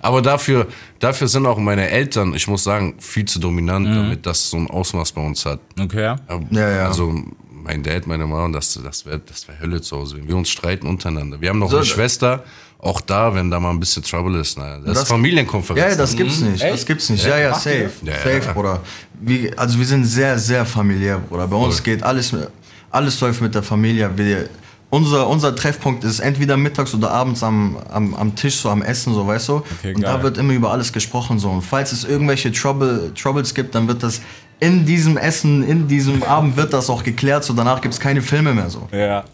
[0.00, 0.66] Aber dafür,
[0.98, 4.68] dafür sind auch meine Eltern, ich muss sagen, viel zu dominant, damit das so ein
[4.68, 5.60] Ausmaß bei uns hat.
[5.80, 6.14] Okay.
[6.50, 6.86] Ja, ja.
[6.88, 7.14] Also
[7.50, 10.50] mein Dad, meine Mama, das, das wäre das wär Hölle zu Hause, wenn wir uns
[10.50, 11.40] streiten untereinander.
[11.40, 12.44] Wir haben noch So, eine Schwester,
[12.78, 14.58] auch da, wenn da mal ein bisschen Trouble ist.
[14.58, 15.82] Na, das, ist Das- Familienkonferenz.
[15.82, 16.62] Ja, ja, das gibt's nicht.
[16.62, 16.86] Das Echt?
[16.86, 17.24] gibt's nicht.
[17.24, 17.90] Ja, ja, safe.
[18.02, 18.08] das?
[18.08, 18.52] Ja, safe, ja.
[18.52, 18.80] Bruder.
[19.18, 21.48] Wie, also wir sind sehr, sehr familiär, Bruder.
[21.48, 22.50] Bei uns geht alles, mit-
[22.90, 24.10] alles läuft mit der Familie.
[24.14, 24.50] Wir,
[24.94, 29.12] unser, unser Treffpunkt ist entweder mittags oder abends am, am, am Tisch, so am Essen,
[29.12, 29.56] so weißt du.
[29.56, 30.12] Okay, Und geil.
[30.12, 31.40] da wird immer über alles gesprochen.
[31.40, 31.50] So.
[31.50, 34.20] Und falls es irgendwelche Trouble, Troubles gibt, dann wird das
[34.60, 37.42] in diesem Essen, in diesem Abend wird das auch geklärt.
[37.42, 38.88] So danach gibt's keine Filme mehr so.
[38.92, 39.24] Ja.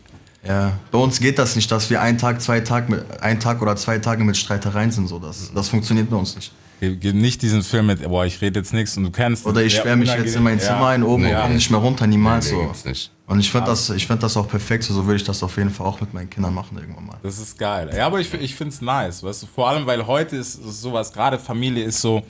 [0.42, 3.60] Ja, bei uns geht das nicht, dass wir einen Tag, zwei Tag mit, ein Tag
[3.60, 5.06] oder zwei Tage mit Streitereien sind.
[5.06, 5.18] So.
[5.18, 6.52] Das, das funktioniert bei uns nicht.
[6.80, 9.80] Nicht diesen Film mit, boah, ich rede jetzt nichts und du kennst Oder ich Ja,
[9.80, 10.58] sperre mich jetzt in mein.
[10.58, 11.34] Zimmer ein oben Nee.
[11.34, 13.04] und komme nicht mehr runter, niemals Nee, so.
[13.26, 15.70] Und ich finde das, ich find das auch perfekt, so, würde ich das auf jeden
[15.70, 17.16] Fall auch mit meinen Kindern machen irgendwann mal.
[17.22, 17.90] Das ist geil.
[17.94, 20.80] Ja, aber ich, ich finde es nice, weißt du, vor allem, weil heute ist ist
[20.82, 22.22] sowas, gerade Familie ist so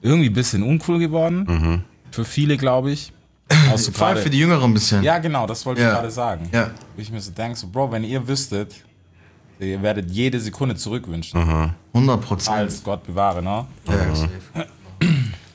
[0.00, 1.44] irgendwie ein bisschen uncool geworden.
[1.48, 1.82] Mhm.
[2.12, 3.12] Für viele, glaube ich.
[3.50, 5.02] Vor allem gerade- für die Jüngeren ein bisschen.
[5.02, 5.88] Ja, genau, das wollte Ja.
[5.88, 6.48] ich gerade sagen.
[6.52, 6.70] Ja.
[6.96, 8.74] Ich mir so denke, so, Bro, wenn ihr wüsstet,
[9.60, 11.40] ihr werdet jede Sekunde zurückwünschen.
[11.40, 11.70] Mhm.
[11.94, 12.56] 100 Prozent.
[12.56, 13.66] Als Gott bewahre, ne?
[13.86, 14.30] Ja, safe.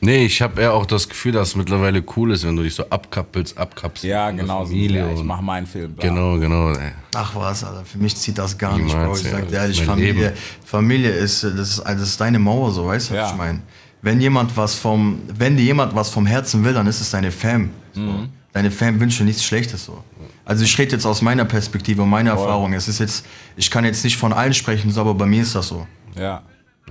[0.02, 2.76] Nee, ich habe eher auch das Gefühl, dass es mittlerweile cool ist, wenn du dich
[2.76, 4.04] so abkappelst, abkapselst.
[4.04, 4.66] Ja, genau.
[4.66, 5.94] So, Familie ja, ich mache meinen Film.
[5.94, 6.10] bla.
[6.10, 6.72] Genau, genau.
[6.72, 6.92] ey.
[7.16, 9.16] Ach was, Alter, für mich zieht das gar nicht, Bro.
[9.16, 9.32] Ich ja.
[9.32, 10.36] sag dir ehrlich, Familie, Leben.
[10.66, 13.32] Familie ist, das ist, das ist deine Mauer, so, weißt du, was Ja.
[13.32, 13.62] ich meine?
[14.02, 17.32] Wenn jemand was vom, wenn dir jemand was vom Herzen will, dann ist es deine
[17.32, 17.70] Fam.
[17.94, 18.02] So.
[18.02, 18.28] Mhm.
[18.52, 20.04] Deine Fam wünscht dir nichts Schlechtes, so.
[20.46, 22.74] Also ich rede jetzt aus meiner Perspektive und meiner Erfahrung.
[22.74, 23.26] Es ist jetzt,
[23.56, 25.88] ich kann jetzt nicht von allen sprechen, so, aber bei mir ist das so.
[26.16, 26.44] Ja.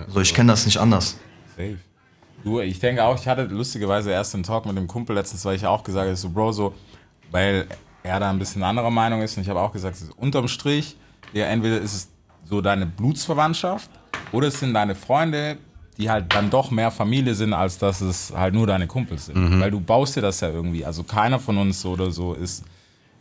[0.08, 1.18] So, ich kenne das nicht anders.
[1.56, 1.76] Safe.
[2.44, 5.54] Du, ich denke auch, ich hatte lustigerweise erst einen Talk mit dem Kumpel letztens, weil
[5.54, 6.74] ich auch gesagt habe, so Bro, so,
[7.30, 7.66] weil
[8.02, 10.96] er da ein bisschen anderer Meinung ist und ich habe auch gesagt, so, unterm Strich,
[11.32, 12.08] ja, entweder ist es
[12.44, 13.90] so deine Blutsverwandtschaft
[14.32, 15.58] oder es sind deine Freunde,
[15.98, 19.60] die halt dann doch mehr Familie sind, als dass es halt nur deine Kumpels sind.
[19.60, 20.84] Weil du baust dir das ja irgendwie.
[20.84, 22.64] Also keiner von uns so oder so ist,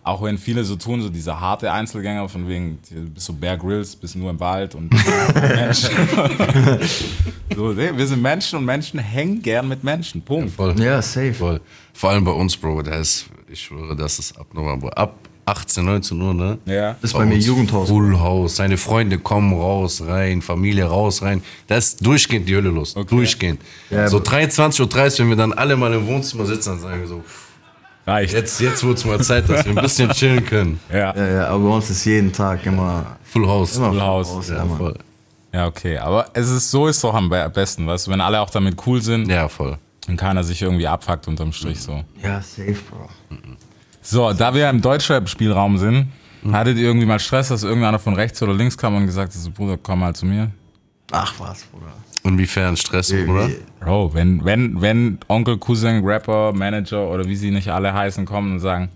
[0.03, 3.57] auch wenn viele so tun, so diese harte Einzelgänger, von wegen, du bist so Bear
[3.57, 4.91] Grylls, bist nur im Wald und
[5.35, 5.91] Menschen.
[7.55, 10.21] so, wir sind Menschen und Menschen hängen gern mit Menschen.
[10.21, 10.51] Punkt.
[10.55, 10.79] Voll.
[10.79, 11.33] Ja, safe.
[11.33, 11.61] Voll.
[11.93, 12.81] Vor allem bei uns, Bro.
[12.83, 14.97] Da ist, ich schwöre, das ist ab November.
[14.97, 16.57] Ab 18, 19 Uhr, ne?
[16.65, 16.93] Ja.
[17.01, 17.89] Das ist bei mir uns Jugendhaus.
[17.89, 18.55] Full House.
[18.55, 21.43] Seine Freunde kommen raus, rein, Familie raus, rein.
[21.67, 22.93] Das ist durchgehend die Hölle los.
[22.93, 23.61] Durchgehend.
[23.89, 27.01] Ja, so aber- 23.30 Uhr, wenn wir dann alle mal im Wohnzimmer sitzen, dann sagen
[27.01, 27.23] wir so,
[28.11, 28.33] Reicht.
[28.33, 30.79] jetzt, jetzt wird es mal Zeit, dass wir ein bisschen chillen können.
[30.91, 31.15] Ja.
[31.15, 33.77] Ja, ja, aber bei uns ist jeden Tag immer, Full House.
[33.77, 34.29] immer Full House.
[34.29, 34.95] Haus, Ja, voll.
[35.53, 35.97] ja, okay.
[35.97, 38.75] Aber es ist so ist doch am be- besten, weißt du, wenn alle auch damit
[38.85, 39.77] cool sind Ja, voll.
[40.07, 42.03] und keiner sich irgendwie abfuckt unterm Strich so.
[42.23, 43.09] ja, safe, Bro.
[44.01, 46.07] So, da wir im Deutschrap-Spielraum sind,
[46.51, 49.39] hattet ihr irgendwie mal Stress, dass irgendeiner von rechts oder links kam und gesagt hat,
[49.39, 50.49] so, Bruder, komm mal zu mir?
[51.11, 51.93] Ach was, Bruder.
[52.23, 53.49] Inwiefern Stress, oder?
[53.79, 58.53] Bro, wenn, wenn, wenn Onkel, Cousin, Rapper, Manager oder wie sie nicht alle heißen, kommen
[58.53, 58.89] und sagen,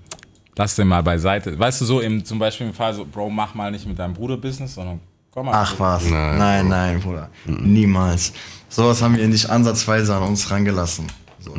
[0.56, 1.58] lass den mal beiseite.
[1.58, 4.14] Weißt du, so im, zum Beispiel im Fall so, Bro, mach mal nicht mit deinem
[4.14, 5.00] Bruder Business, sondern
[5.32, 5.54] komm mal.
[5.56, 6.06] Ach was.
[6.08, 7.30] Nein, Nein, nein, Bruder.
[7.46, 8.32] Niemals.
[8.70, 11.08] Sowas haben wir nicht ansatzweise an uns rangelassen.
[11.40, 11.52] So.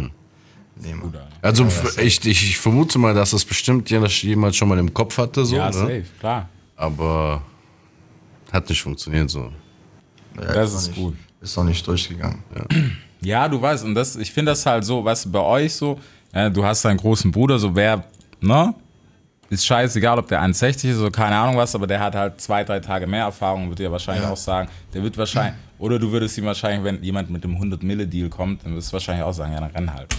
[1.00, 1.26] Bruder.
[1.42, 5.16] Also f- ich, ich, ich vermute mal, dass das bestimmt jemand schon mal im Kopf
[5.18, 5.72] hatte, so, Ja, ne?
[5.72, 6.48] safe, klar.
[6.76, 7.40] aber
[8.52, 9.50] hat nicht funktioniert so.
[10.38, 11.16] Ja, Das ist nicht, gut.
[11.40, 12.42] Ist doch nicht durchgegangen.
[13.22, 15.98] Ja, du weißt, und das, ich finde das halt so, du, bei euch so,
[16.34, 18.04] ja, du hast deinen großen Bruder, so wer,
[18.40, 18.74] ne?
[19.48, 22.62] Ist scheißegal, ob der 1,60 ist oder keine Ahnung was, aber der hat halt zwei,
[22.62, 24.30] drei Tage mehr Erfahrung, wird dir wahrscheinlich Ja.
[24.30, 28.28] auch sagen, der wird wahrscheinlich, oder du würdest ihm wahrscheinlich, wenn jemand mit dem 100-Mille-Deal
[28.28, 30.14] kommt, dann wirst du wahrscheinlich auch sagen, ja, dann renn halt.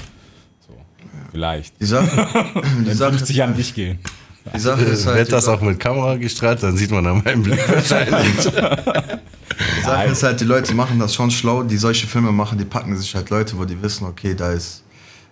[0.67, 0.73] So,
[1.31, 1.79] vielleicht.
[1.79, 2.09] Die Sache,
[2.85, 3.99] die Sache, 50 an dich gehen.
[4.53, 7.43] die Sache ist halt, Wird das auch mit Kamera gestrahlt, dann sieht man an meinem
[7.43, 8.51] Blick wahrscheinlich.
[9.77, 12.65] die Sache ist halt, die Leute machen das schon schlau, die solche Filme machen, die
[12.65, 14.83] packen sich halt Leute, wo die wissen, okay, da ist,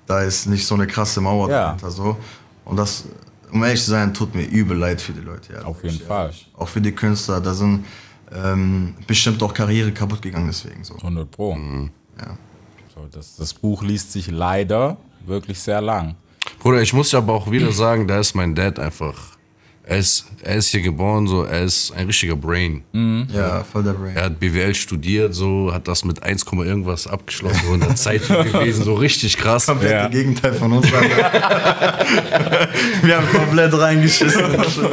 [0.05, 1.65] da ist nicht so eine krasse Mauer Ja.
[1.65, 1.91] dahinter.
[1.91, 2.17] So.
[2.65, 3.05] Und das,
[3.51, 5.53] um ehrlich zu sein, tut mir übel leid für die Leute.
[5.53, 6.25] Ja, Auf jeden Fall.
[6.25, 6.49] ehrlich.
[6.57, 7.85] Auch für die Künstler, da sind
[8.33, 10.83] ähm, bestimmt auch Karriere kaputt gegangen deswegen.
[10.83, 10.95] So.
[10.95, 11.55] 100 Pro.
[12.19, 12.37] Ja.
[12.93, 16.15] So, das, das Buch liest sich leider wirklich sehr lang.
[16.59, 19.34] Bruder, ich muss aber auch wieder sagen, da ist mein Dad einfach.
[19.87, 22.81] Er ist, er ist hier geboren, so, er ist ein richtiger Brain.
[23.31, 24.15] Ja, voll der Brain.
[24.15, 27.95] Er hat BWL studiert, so, hat das mit 1, Komma irgendwas abgeschlossen, so in der
[27.95, 29.67] Zeit gewesen, so richtig krass.
[29.67, 30.03] Komplett Ja.
[30.05, 30.87] das Gegenteil von uns.
[33.03, 34.41] Wir haben komplett reingeschissen.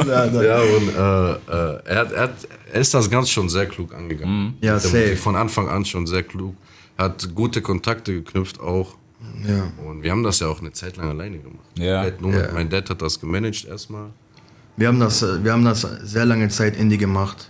[0.07, 2.33] ja, Ja, und äh, äh, er, hat, er, hat,
[2.71, 4.57] er ist das ganz schon sehr klug angegangen.
[4.61, 5.17] Ja, Mit der safe.
[5.17, 6.55] Von Anfang an schon sehr klug.
[6.97, 8.95] Hat gute Kontakte geknüpft auch.
[9.47, 9.71] ja.
[9.87, 11.65] Und wir haben das ja auch eine Zeit lang alleine gemacht.
[11.77, 12.05] Ja.
[12.19, 12.49] Nur Ja.
[12.53, 14.07] mein Dad hat das gemanagt erstmal.
[14.75, 17.49] Wir haben das, äh, wir haben das sehr lange Zeit Indie gemacht,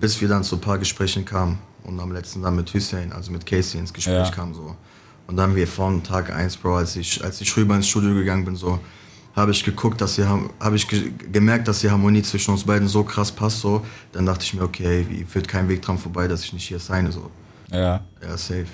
[0.00, 3.30] bis wir dann zu ein paar Gesprächen kamen und am letzten dann mit Hussein, also
[3.30, 4.30] mit Casey ins Gespräch Ja.
[4.30, 4.74] kamen so.
[5.26, 8.12] Und dann haben wir von Tag 1, Bro, als ich, als ich rüber ins Studio
[8.14, 8.80] gegangen bin, so,
[9.34, 10.28] habe ich geguckt, dass wir
[10.60, 13.84] habe ich ge gemerkt, dass die Harmonie zwischen uns beiden so krass passt, so.
[14.12, 16.78] Dann dachte ich mir, okay, wie führt kein Weg dran vorbei, dass ich nicht hier
[16.78, 17.30] signe, so.
[17.70, 18.04] Ja.
[18.20, 18.66] Ja, safe.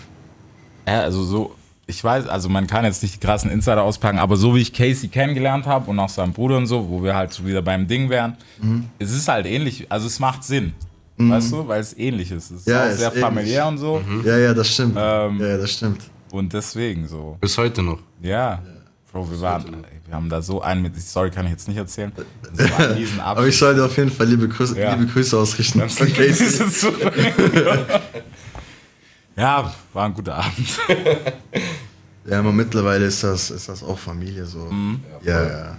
[0.86, 1.54] Ja, also so,
[1.90, 4.72] ich weiß, also man kann jetzt nicht die krassen Insider auspacken, aber so wie ich
[4.72, 7.88] Casey kennengelernt habe und auch seinen Bruder und so, wo wir halt so wieder beim
[7.88, 8.84] Ding wären, Mhm.
[8.98, 10.74] es ist halt ähnlich, also es macht Sinn.
[11.20, 12.52] Weißt du, weil es ähnlich ist.
[12.52, 13.24] Es ist Ja, auch ist sehr ähnlich.
[13.24, 14.00] familiär und so.
[14.24, 14.94] Ja, ja, das stimmt.
[14.96, 16.02] Ähm, ja, ja, das stimmt.
[16.30, 17.36] Und deswegen so.
[17.40, 17.98] Bis heute noch.
[18.22, 18.62] Ja.
[19.10, 19.64] Bro, wir waren,
[20.06, 22.12] wir haben da so einen mit, die Story kann ich jetzt nicht erzählen.
[22.52, 24.94] So einen riesen Aber ich soll dir auf jeden Fall liebe Grüße, Ja.
[24.94, 25.80] liebe Grüße ausrichten.
[25.80, 26.46] Das Von Casey.
[29.38, 30.68] ja, war ein guter Abend.
[32.30, 34.58] Ja, aber mittlerweile ist das, ist das auch Familie so.
[34.58, 35.00] Mhm.
[35.22, 35.76] Ja, ja.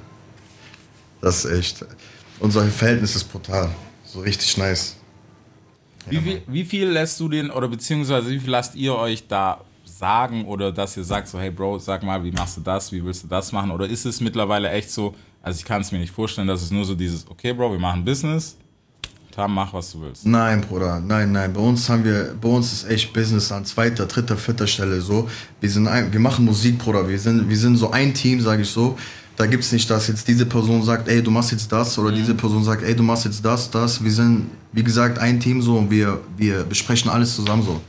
[1.22, 1.86] Das ist echt.
[2.40, 3.70] Unser Verhältnis ist brutal.
[4.04, 4.96] So richtig nice.
[6.08, 9.64] Wie viel, wie viel lässt du den, oder beziehungsweise wie viel lasst ihr euch da
[9.86, 13.04] sagen oder dass ihr sagt so, hey Bro, sag mal, wie machst du das, wie
[13.04, 13.70] willst du das machen?
[13.70, 16.72] Oder ist es mittlerweile echt so, also ich kann es mir nicht vorstellen, dass es
[16.72, 18.58] nur so dieses, okay Bro, wir machen Business,
[19.32, 20.26] Tam, mach was du willst.
[20.26, 21.54] Nein, Bruder, nein, nein.
[21.54, 25.30] Bei uns haben wir, bei uns ist echt Business an zweiter, dritter, vierter Stelle so.
[25.62, 27.08] Wir sind ein, wir machen Musik, Bruder.
[27.08, 28.98] Wir sind, wir sind so ein Team, sage ich so.
[29.36, 32.12] Da gibt es nicht, dass jetzt diese Person sagt, ey, du machst jetzt das, oder
[32.12, 34.04] diese Person sagt, ey, du machst jetzt das, das.
[34.04, 37.80] Wir sind, wie gesagt, ein Team so und wir, wir besprechen alles zusammen so.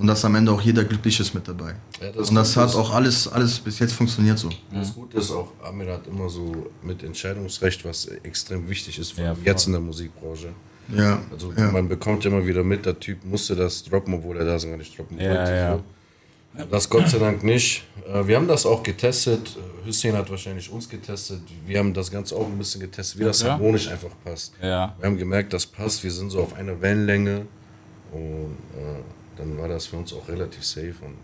[0.00, 1.74] Und dass am Ende auch jeder glücklich ist mit dabei.
[2.00, 4.48] Ja, das und das Gute hat ist- auch alles, alles bis jetzt funktioniert so.
[4.72, 9.36] Das Gute ist auch, Amir hat immer so mit Entscheidungsrecht, was extrem wichtig ist, Ja,
[9.44, 10.48] jetzt in der Musikbranche.
[10.96, 11.70] Ja, Also ja.
[11.70, 14.98] man bekommt immer wieder mit, der Typ musste das droppen, obwohl er das gar nicht
[14.98, 15.54] droppen Ja, wollte.
[15.54, 15.76] ja.
[15.76, 16.64] So.
[16.70, 17.84] Das Gott sei Dank nicht.
[18.12, 19.56] Äh, Wir haben das auch getestet.
[19.86, 21.42] Hussein hat wahrscheinlich uns getestet.
[21.64, 23.52] Wir haben das Ganze auch ein bisschen getestet, wie das Ja.
[23.52, 24.54] harmonisch einfach passt.
[24.60, 24.96] Ja.
[24.98, 26.02] Wir haben gemerkt, das passt.
[26.02, 27.46] Wir sind so auf einer Wellenlänge.
[28.10, 29.00] Und äh,
[29.36, 30.94] dann war das für uns auch relativ safe.
[31.02, 31.14] Und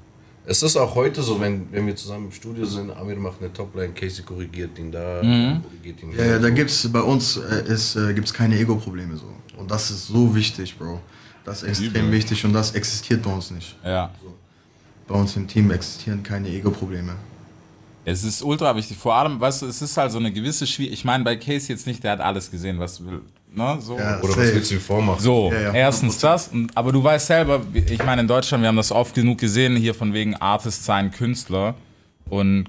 [0.47, 3.53] es ist auch heute so, wenn, wenn wir zusammen im Studio sind, Amir macht eine
[3.53, 7.97] Topline, Casey korrigiert ihn da, korrigiert ihn Ja, ja, da gibt's bei uns äh, ist,
[7.97, 9.27] äh, gibt's keine Ego-Probleme so.
[9.57, 11.01] Und das ist so wichtig, Bro.
[11.45, 12.13] Das ist extrem Übel.
[12.13, 13.77] wichtig und das existiert bei uns nicht.
[13.85, 14.11] Ja.
[15.07, 17.15] Bei uns im Team existieren keine Ego-Probleme.
[18.05, 18.97] Es ist ultra wichtig.
[18.97, 20.99] Vor allem, weißt du, es ist halt so eine gewisse Schwierigkeit.
[20.99, 23.23] Ich meine, bei Case jetzt nicht, der hat alles gesehen, was du will.
[23.57, 23.79] Ne?
[23.81, 23.99] So.
[23.99, 24.55] Ja, Oder was safe.
[24.55, 25.21] willst du ihm vormachen?
[25.21, 28.77] So, Ja, ja, erstens das, aber du weißt selber, ich meine in Deutschland, wir haben
[28.77, 31.75] das oft genug gesehen, hier von wegen Artist sein Künstler
[32.29, 32.67] und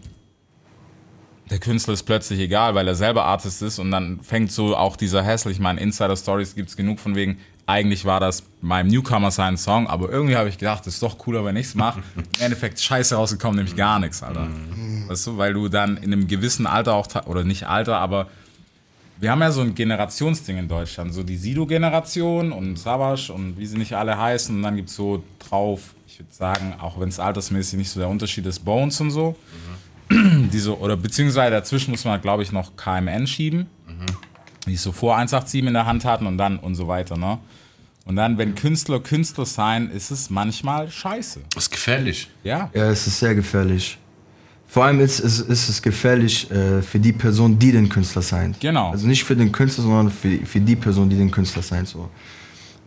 [1.50, 4.96] der Künstler ist plötzlich egal, weil er selber Artist ist und dann fängt so auch
[4.96, 9.30] dieser Hassel, ich meine Insider-Stories gibt es genug von wegen, eigentlich war das beim Newcomer
[9.32, 12.02] sein Song, aber irgendwie habe ich gedacht, das ist doch cooler, wenn ich es mache.
[12.16, 14.48] Im Endeffekt scheiße rausgekommen, nämlich gar nichts, Alter.
[15.08, 18.28] Weißt du, weil du dann in einem gewissen Alter auch, oder nicht Alter, aber
[19.20, 23.66] wir haben ja so ein Generationsding in Deutschland, so die Sido-Generation und Savas und wie
[23.66, 24.56] sie nicht alle heißen.
[24.56, 28.00] Und dann gibt es so drauf, ich würde sagen, auch wenn es altersmäßig nicht so
[28.00, 29.36] der Unterschied ist, Bones und so.
[30.10, 33.68] Die so oder beziehungsweise dazwischen muss man, glaube ich, noch KMN schieben,
[34.66, 37.40] die so vor 187 in der Hand hatten und dann und so weiter, ne?
[38.06, 41.42] Und dann, wenn Künstler Künstler sein, ist es manchmal scheiße.
[41.54, 42.30] Das ist gefährlich.
[42.42, 42.70] Ja.
[42.74, 43.98] Ja, es ist sehr gefährlich.
[44.68, 48.54] Vor allem ist, ist, ist es gefährlich äh, für die Person, die den Künstler sein.
[48.60, 48.92] Genau.
[48.92, 52.10] Also nicht für den Künstler, sondern für, für die Person, die den Künstler sein so.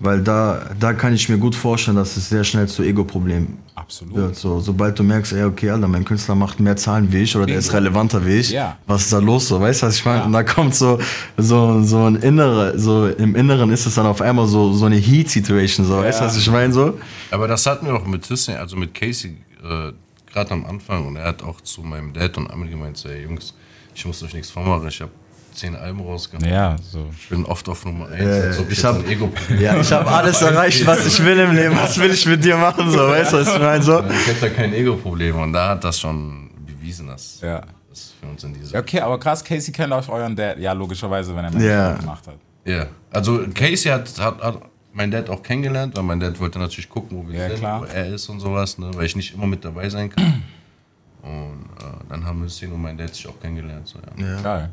[0.02, 4.14] Weil da, da kann ich mir gut vorstellen, dass es sehr schnell zu Ego-Problemen Absolut.
[4.14, 4.36] wird.
[4.36, 7.44] So, sobald du merkst, ey, okay, Alter, mein Künstler macht mehr Zahlen wie ich oder
[7.44, 8.50] der ist relevanter wie ich.
[8.50, 8.78] Ja.
[8.86, 9.48] Was ist da los?
[9.48, 10.20] So, weißt du, was ich meine?
[10.20, 10.24] Ja.
[10.24, 10.98] Und da kommt so,
[11.36, 14.96] so, so ein innere, so im Inneren ist es dann auf einmal so, so eine
[14.96, 15.86] Heat-Situation.
[15.86, 16.72] So, weißt du, was ich meine?
[16.72, 16.98] So?
[17.30, 19.92] Aber das hatten wir auch mit Hussein, also mit Casey, äh,
[20.32, 21.06] gerade am Anfang.
[21.06, 23.54] Und er hat auch zu meinem Dad und Amir gemeint, so, ey Jungs,
[23.94, 24.88] ich muss euch nichts vormachen.
[24.88, 25.10] Ich habe
[25.54, 26.48] zehn Alben rausgehauen.
[26.48, 27.10] Ja, so.
[27.18, 28.20] Ich bin oft auf Nummer 1.
[28.22, 31.06] Ja, als ob ich ich jetzt hab- ein ego Ja, ich habe alles erreicht, was
[31.06, 31.76] ich will im Leben.
[31.76, 32.90] Was will ich mit dir machen?
[32.90, 33.82] So, weißt du, was ich meine?
[33.82, 34.00] So?
[34.04, 35.36] Ich hätte da kein Ego-Problem.
[35.40, 37.62] Und da hat das schon bewiesen, dass Ja.
[37.88, 38.72] das für uns in diese.
[38.74, 40.58] Ja, Okay, aber krass, Casey kennt auch euren Dad.
[40.58, 41.94] Ja, logischerweise, wenn er Menschen Ja.
[41.94, 42.36] gemacht hat.
[42.64, 42.86] Ja.
[43.10, 44.62] Also Casey hat, hat, hat
[44.92, 47.80] mein Dad auch kennengelernt, weil mein Dad wollte natürlich gucken, wo wir Ja, sind, klar.
[47.82, 50.42] wo er ist und sowas, ne, weil ich nicht immer mit dabei sein kann.
[51.22, 53.86] Und äh, dann haben wir Szene und mein Dad sich auch kennengelernt.
[53.86, 54.26] So, ja.
[54.26, 54.40] Ja.
[54.40, 54.70] Geil.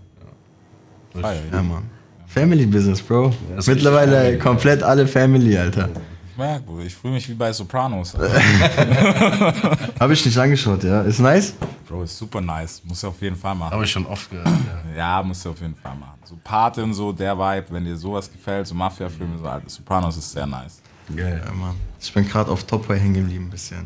[1.22, 1.42] Geil.
[1.52, 1.84] Ja, Mann.
[2.26, 3.34] Family Business, Bro.
[3.58, 5.90] ist Mittlerweile richtig komplett alle Family, Alter.
[6.32, 8.14] Ich merke, Bruder, ich fühle mich wie bei Sopranos.
[10.00, 11.02] Habe ich nicht angeschaut, ja.
[11.02, 11.54] Ist nice?
[11.88, 12.82] Bro, ist super nice.
[12.84, 13.72] Muss du auf jeden Fall machen.
[13.72, 14.48] Habe ich schon oft gehört.
[14.48, 14.54] Ja.
[14.98, 16.18] Ja, musst du auf jeden Fall machen.
[16.24, 20.18] So Pate und so, der Vibe, wenn dir sowas gefällt, so Mafia-Filme, so alte Sopranos
[20.18, 20.82] ist sehr nice.
[21.16, 21.40] Geil.
[21.46, 21.76] Ja, Mann.
[22.00, 23.86] Ich bin gerade auf Top Boy hängen geblieben, ein bisschen.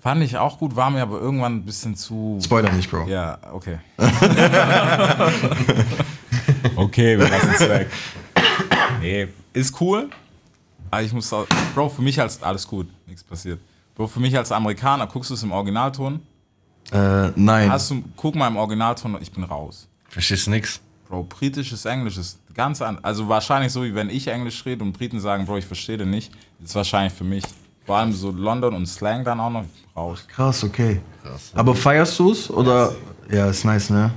[0.00, 2.38] Fand ich auch gut, war mir aber irgendwann ein bisschen zu.
[2.42, 3.06] Spoiler nicht, Bro.
[3.06, 3.78] Ja, okay.
[6.76, 7.90] okay, wir lassen es weg.
[9.00, 10.08] Nee, ist cool.
[10.90, 13.60] Aber ich muss auch, Bro, für mich als alles gut, nichts passiert.
[13.94, 16.20] Bro, für mich als Amerikaner, guckst du es im Originalton?
[16.92, 17.70] Äh, nein.
[17.70, 19.88] Hast du, guck mal im Originalton, ich bin raus.
[20.08, 20.80] Verstehst nix?
[21.08, 23.04] Bro, britisches Englisch ist ganz anders.
[23.04, 26.10] Also wahrscheinlich so, wie wenn ich Englisch rede und Briten sagen, Bro, ich verstehe den
[26.10, 26.32] nicht.
[26.58, 27.44] Das ist wahrscheinlich für mich.
[27.84, 30.26] Vor allem so London und Slang dann auch noch raus.
[30.26, 31.00] Krass, okay.
[31.54, 32.94] Aber feierst du's oder?
[33.30, 34.10] Ja, ist nice, ne?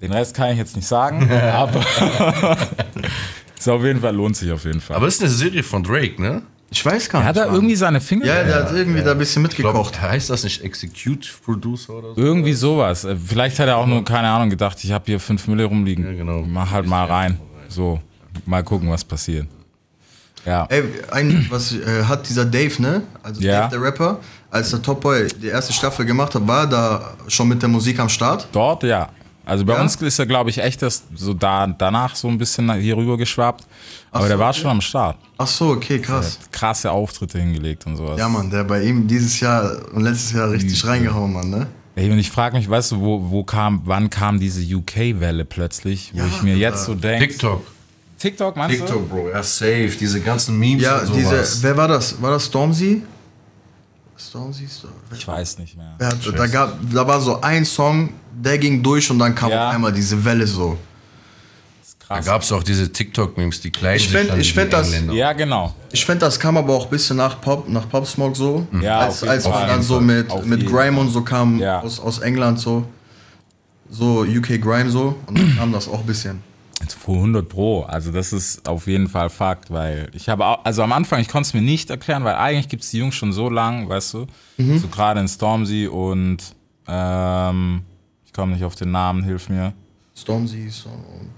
[0.00, 1.80] Den Rest kann ich jetzt nicht sagen, aber
[3.58, 4.96] ist auf jeden Fall, lohnt sich auf jeden Fall.
[4.96, 6.42] Aber es ist eine Serie von Drake, ne?
[6.70, 7.28] Ich weiß gar nicht.
[7.28, 7.54] hat er Mann.
[7.54, 8.24] irgendwie seine Finger?
[8.26, 10.00] Ja, der hat irgendwie da ein bisschen Ich glaub, mitgekocht.
[10.02, 12.20] heißt das nicht Executive Producer oder so?
[12.20, 13.04] Irgendwie sowas.
[13.04, 16.04] Äh, Vielleicht hat er auch nur, keine Ahnung, gedacht, ich habe hier 5 Mille rumliegen.
[16.04, 16.42] Ja, genau.
[16.46, 17.38] Mach halt mal rein.
[17.68, 18.00] So,
[18.46, 19.46] mal gucken, was passiert.
[20.44, 20.66] Ja.
[20.68, 23.02] Ey, ein, was äh, hat dieser Dave, ne?
[23.22, 23.62] Also Ja.
[23.68, 24.18] Dave, der Rapper,
[24.50, 27.68] als der Top Boy die erste Staffel gemacht hat, war er da schon mit der
[27.68, 28.46] Musik am Start?
[28.52, 29.08] Dort, ja.
[29.46, 29.80] Also bei Ja?
[29.80, 33.16] uns ist er, glaube ich, echt erst so da, danach so ein bisschen hier rüber
[33.16, 33.64] geschwappt.
[34.10, 34.60] Aber so, der war okay.
[34.60, 35.16] schon am Start.
[35.38, 36.38] Ach so, okay, krass.
[36.50, 38.18] Krasse Auftritte hingelegt und sowas.
[38.18, 41.66] Ja, Mann, der bei ihm dieses Jahr und letztes Jahr richtig reingehauen, Mann, ne?
[41.94, 46.10] Ey, und ich frage mich, weißt du, wo, wo kam, wann kam diese UK-Welle plötzlich,
[46.12, 46.60] wo Ja, ich mir Alter.
[46.60, 47.28] jetzt so denke.
[47.28, 47.64] TikTok.
[48.18, 48.84] TikTok, meinst du?
[48.84, 49.30] TikTok, Bro.
[49.30, 49.92] Ja, safe.
[49.98, 51.62] Diese ganzen Memes Ja, und diese, sowas.
[51.62, 52.20] wer war das?
[52.20, 53.02] War das Stormzy?
[54.18, 54.66] Stormzy?
[54.68, 55.96] Storm- Ich weiß nicht mehr.
[56.00, 58.10] Hat, da, gab, da war so ein Song,
[58.42, 59.68] der ging durch und dann kam Ja.
[59.68, 60.76] auf einmal diese Welle so.
[61.80, 65.14] Das ist Da gab es auch diese TikTok-Memes, die kleiden Ich wie find das- Engländer.
[65.14, 65.74] Ja, genau.
[65.92, 68.66] Ich finde, das kam aber auch ein bisschen nach Pop, nach Pop Smoke so.
[68.80, 70.66] Ja, als als man dann so mit, mit.
[70.66, 71.80] Grime und so kam Ja.
[71.80, 72.84] aus, aus England so.
[73.88, 75.14] So UK Grime so.
[75.26, 76.42] Und dann kam das auch ein bisschen.
[77.00, 77.82] Vor 100 Pro.
[77.84, 81.28] Also das ist auf jeden Fall Fakt, weil ich habe auch, also am Anfang, ich
[81.28, 84.14] konnte es mir nicht erklären, weil eigentlich gibt es die Jungs schon so lang, weißt
[84.14, 84.26] du,
[84.58, 84.78] Mhm.
[84.78, 86.38] so gerade in Stormzy und
[86.86, 87.82] ähm,
[88.36, 89.72] komme nicht auf den Namen, hilf mir.
[90.14, 90.88] Stormzy, so.
[90.90, 91.30] und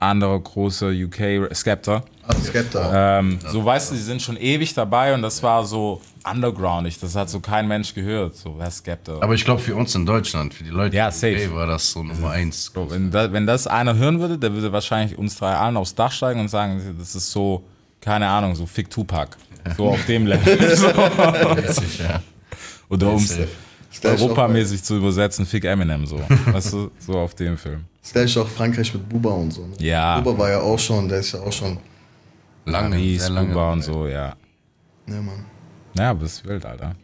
[0.00, 2.04] Anderer großer UK Skepta.
[2.26, 3.18] Ah, Skepta.
[3.18, 7.00] Ähm, so weißt du, die sind schon ewig dabei und das war so undergroundig.
[7.00, 8.36] Das hat so kein Mensch gehört.
[8.36, 9.18] So, wer ist Skepta?
[9.20, 11.48] Aber ich glaube, für uns in Deutschland, für die Leute Ja, in.
[11.48, 12.70] UK war das so Nummer eins.
[12.72, 15.94] So, wenn, da, wenn das einer hören würde, der würde wahrscheinlich uns drei allen aufs
[15.94, 17.64] Dach steigen und sagen, das ist so,
[18.00, 19.36] keine Ahnung, so Fick Tupac.
[19.76, 20.76] So auf dem Level.
[20.76, 20.86] so.
[20.86, 22.22] Witzig, ja.
[22.88, 23.26] Oder um
[24.04, 26.20] europamäßig zu übersetzen, Fick Eminem so.
[26.46, 27.84] Weißt du, so auf dem Film.
[28.14, 29.62] Dich auch Frankreich mit Buba und so.
[29.66, 29.74] Ne?
[29.80, 30.20] Ja.
[30.20, 31.78] Buba war ja auch schon, der ist ja auch schon.
[32.64, 33.48] Lange, Paris, sehr lange.
[33.48, 34.34] Kuba und so, ja.
[35.06, 35.44] Ne, Mann.
[35.96, 36.94] Ja, bist wild, Alter.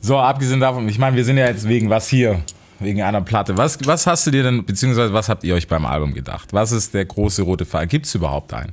[0.00, 2.40] So, abgesehen davon, ich meine, wir sind ja jetzt wegen was hier?
[2.80, 3.56] Wegen einer Platte.
[3.56, 6.52] Was, was hast du dir denn, beziehungsweise was habt ihr euch beim Album gedacht?
[6.52, 7.86] Was ist der große rote Fall?
[7.86, 8.72] Gibt es überhaupt einen?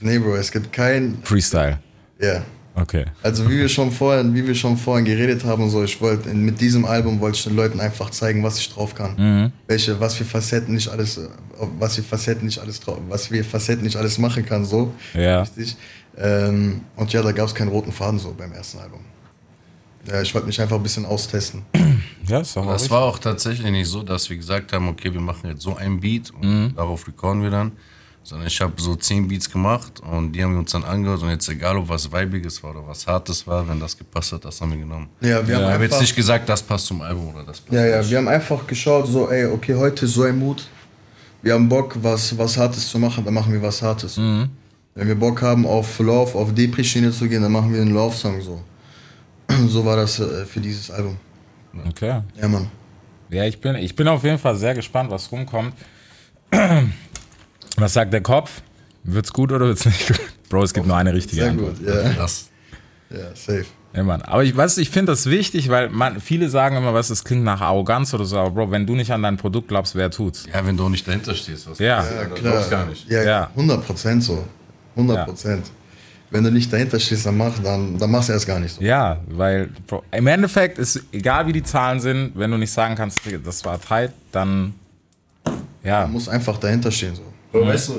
[0.00, 1.18] Nee, Bro, es gibt kein.
[1.22, 1.78] Freestyle.
[2.20, 2.42] Ja.
[2.78, 3.06] Okay.
[3.22, 6.60] Also wie wir schon vorhin, wie wir schon vorhin geredet haben, so ich wollte mit
[6.60, 9.14] diesem Album wollte ich den Leuten einfach zeigen, was ich drauf kann.
[9.16, 9.52] Mhm.
[9.66, 11.18] Welche, was für Facetten nicht alles,
[11.78, 14.92] was für Facetten nicht alles drauf, was wir Facetten nicht alles machen kann, so.
[15.14, 15.40] Ja.
[15.42, 15.74] Richtig.
[16.18, 19.00] Ähm, und ja, da gab es keinen roten Faden so beim ersten Album.
[20.06, 21.62] Ja, ich wollte mich einfach ein bisschen austesten.
[22.28, 22.90] Ja, ist doch auch Das richtig.
[22.90, 26.00] war auch tatsächlich nicht so, dass wir gesagt haben, okay, wir machen jetzt so ein
[26.00, 26.74] Beat und Mhm.
[26.74, 27.70] darauf recorden wir dann.
[28.26, 31.28] Sondern ich habe so zehn Beats gemacht und die haben wir uns dann angehört und
[31.30, 34.60] jetzt egal, ob was Weibiges war oder was Hartes war, wenn das gepasst hat, das
[34.60, 35.08] haben wir genommen.
[35.20, 37.60] Ja, wir Ja, haben Wir haben jetzt nicht gesagt, das passt zum Album oder das
[37.60, 38.10] passt ja, ja, nicht.
[38.10, 40.66] wir haben einfach geschaut, so, ey, okay, heute ist so ein Mut.
[41.40, 44.16] Wir haben Bock, was, was Hartes zu machen, dann machen wir was Hartes.
[44.16, 44.48] Mhm.
[44.96, 48.40] Wenn wir Bock haben, auf Love, auf Depri-Schiene zu gehen, dann machen wir einen Love-Song
[48.40, 48.60] so.
[49.68, 51.16] So war das äh, für dieses Album.
[51.88, 52.22] Okay.
[52.40, 52.68] Ja, Mann.
[53.30, 55.74] Ja, ich bin, ich bin auf jeden Fall sehr gespannt, was rumkommt.
[57.76, 58.62] Was sagt der Kopf?
[59.04, 60.20] Wird's gut oder wird's nicht gut?
[60.48, 61.78] Bro, es gibt nur eine richtige Sehr Antwort.
[61.78, 62.12] gut, ja.
[62.14, 62.48] Das,
[63.10, 63.66] Ja, safe.
[63.94, 64.20] Ja, Mann.
[64.22, 67.44] Aber ich weiß, ich finde das wichtig, weil man, viele sagen immer, was, es klingt
[67.44, 68.38] nach Arroganz oder so.
[68.38, 70.44] Aber Bro, wenn du nicht an dein Produkt glaubst, wer tut's?
[70.52, 71.68] ja, wenn du nicht dahinter stehst.
[71.70, 71.98] Was Ja.
[72.02, 72.82] das Ja, glaubst klar.
[72.82, 73.08] gar nicht.
[73.08, 73.50] Ja, Ja.
[73.54, 74.44] 100 Prozent so.
[74.96, 75.66] 100 Prozent.
[76.30, 78.82] Wenn du nicht dahinter stehst, dann mach, dann, dann machst du erst gar nicht so.
[78.82, 82.96] Ja, weil Bro, im Endeffekt ist egal, wie die Zahlen sind, wenn du nicht sagen
[82.96, 84.74] kannst, das war tight, dann
[85.84, 86.04] ja.
[86.04, 87.22] Du musst einfach dahinter stehen so.
[87.52, 87.92] Bro, weißt du,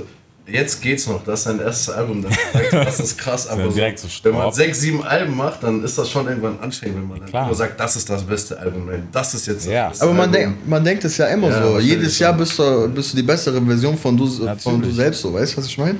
[0.52, 1.24] jetzt geht's noch.
[1.24, 2.22] Das ist sein erstes Album.
[2.24, 3.48] Das, ist- das ist krass.
[3.50, 7.08] Aber so, wenn man sechs, sieben Alben macht, dann ist das schon irgendwann anstrengend, wenn
[7.08, 7.46] man dann Klar.
[7.48, 8.86] immer sagt, das ist das beste Album.
[8.88, 9.90] Nein, das ist jetzt das Ja.
[9.90, 10.34] beste Aber man, Album.
[10.34, 11.80] denk, man denkt es ja immer Ja, so.
[11.80, 14.28] Jedes Jahr bist du, bist du die bessere Version von du,
[14.58, 15.34] von du selbst, so.
[15.34, 16.00] Weißt du, was ich meine?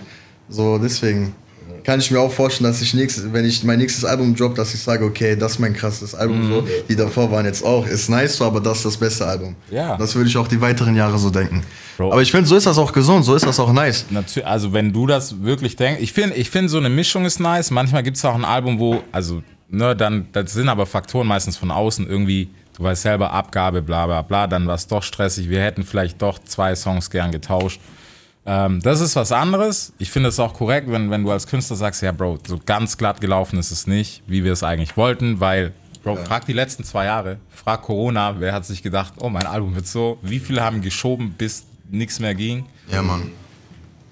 [0.50, 1.34] So, deswegen
[1.88, 4.74] kann ich mir auch vorstellen, dass ich nächstes, wenn ich mein nächstes Album drop, dass
[4.74, 6.46] ich sage, okay, das ist mein krasses Album.
[6.46, 6.54] Mhm.
[6.54, 6.68] So.
[6.90, 7.88] Die davor waren jetzt auch.
[7.88, 9.56] Ist nice, so, aber das ist das beste Album.
[9.72, 9.96] Ja.
[9.96, 11.64] Das würde ich auch die weiteren Jahre so denken.
[11.96, 12.12] Bro.
[12.12, 14.06] Aber ich finde, so ist das auch gesund, so ist das auch nice.
[14.10, 17.40] Natürlich, also wenn du das wirklich denkst, ich finde, ich finde so eine Mischung ist
[17.40, 17.72] nice.
[17.72, 21.56] Manchmal gibt es auch ein Album, wo, also, ne, dann, das sind aber Faktoren meistens
[21.56, 25.50] von außen irgendwie, du weißt selber, Abgabe, bla bla bla, dann war es doch stressig,
[25.50, 27.80] wir hätten vielleicht doch zwei Songs gern getauscht.
[28.50, 29.92] Ähm, das ist was anderes.
[30.00, 32.98] Ich finde es auch korrekt, wenn, wenn du als Künstler sagst, ja, Bro, so ganz
[32.98, 36.86] glatt gelaufen ist es nicht, wie wir es eigentlich wollten, weil, Bro, frag die letzten
[36.86, 40.64] zwei Jahre, frag Corona, wer hat sich gedacht, oh, mein Album wird so, wie viele
[40.64, 42.66] haben geschoben, bis nichts mehr ging.
[42.90, 43.32] Ja, Mann.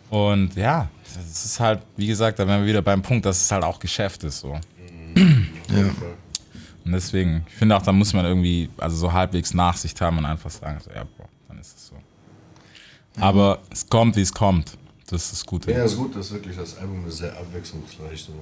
[0.10, 3.50] Und ja, das ist halt, wie gesagt, da wären wir wieder beim Punkt, dass es
[3.50, 4.60] halt auch Geschäft ist so.
[5.16, 5.86] Ja.
[6.84, 10.26] Und deswegen, ich finde auch, da muss man irgendwie, also so halbwegs Nachsicht haben und
[10.26, 11.96] einfach sagen, so, ja, Bro, dann ist es so.
[13.20, 14.78] Aber es kommt, wie es kommt.
[15.08, 15.72] Das ist das Gute.
[15.72, 18.22] Ja, das ist gut, das ist wirklich, das Album ist sehr abwechslungsreich.
[18.24, 18.34] So.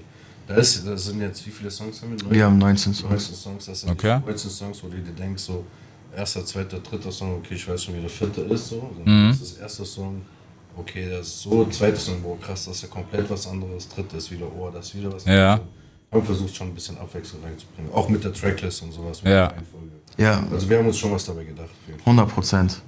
[0.47, 2.31] Da, ist, da sind jetzt, wie viele Songs haben wir?
[2.31, 3.09] Wir haben 19 Songs.
[3.11, 4.19] 19 Songs, das sind Okay.
[4.25, 5.65] 19 Songs, wo du dir denkst, so,
[6.15, 8.89] erster, zweiter, dritter Song, okay, ich weiß schon, wie der vierte ist, so.
[8.99, 9.05] Mhm.
[9.05, 10.21] Dann ist das erste Song,
[10.77, 14.17] okay, das ist so, zweiter Song, boah, krass, das ist ja komplett was anderes, dritte
[14.17, 15.53] ist wieder, oh, das ist wieder was Ja.
[15.53, 15.69] anderes.
[16.11, 17.91] Haben versucht, schon ein bisschen Abwechslung reinzubringen.
[17.91, 19.19] Auch mit der Tracklist und sowas.
[19.23, 19.29] Ja.
[19.29, 19.87] der Reihenfolge.
[20.17, 21.65] Ja, Also wir haben uns schon was dabei gedacht.
[21.69, 22.13] auf jeden Fall.
[22.13, 22.81] 100 Prozent.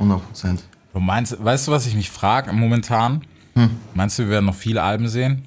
[0.00, 0.64] 100 Prozent.
[0.92, 3.22] Du meinst, weißt du, was ich mich frage momentan?
[3.94, 5.44] Meinst du, wir werden noch viele Alben sehen?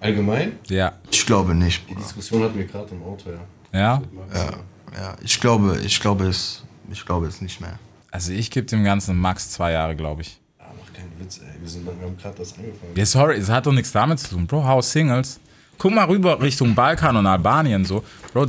[0.00, 0.92] Allgemein, Ja.
[1.10, 1.88] Ich glaube nicht.
[1.88, 3.30] die Diskussion hatten wir gerade im Auto,
[3.72, 3.78] ja.
[3.78, 4.02] Ja?
[4.94, 7.78] Ja, ich glaube, ich glaube es, ich glaube es nicht mehr.
[8.10, 10.40] Also ich gebe dem Ganzen max zwei Jahre, glaube ich.
[10.58, 11.60] Ah, mach keinen Witz, ey.
[11.60, 12.92] Wir, sind, wir haben gerade das angefangen.
[12.96, 14.46] Ja, sorry, es hat doch nichts damit zu tun.
[14.46, 15.38] Bro, hau Singles.
[15.78, 18.02] Guck mal rüber Richtung Balkan und Albanien so.
[18.32, 18.46] Bro,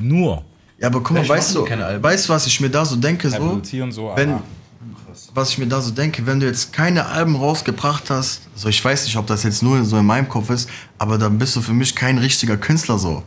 [0.00, 0.44] nur.
[0.78, 3.60] Ja, aber guck mal, weißt du, weißt du, was ich mir da so denke, so,
[3.90, 4.12] so.
[4.14, 4.38] wenn,
[5.38, 8.84] was ich mir da so denke, wenn du jetzt keine Alben rausgebracht hast, so ich
[8.84, 10.68] weiß nicht, ob das jetzt nur so in meinem Kopf ist,
[10.98, 13.22] aber dann bist du für mich kein richtiger Künstler so.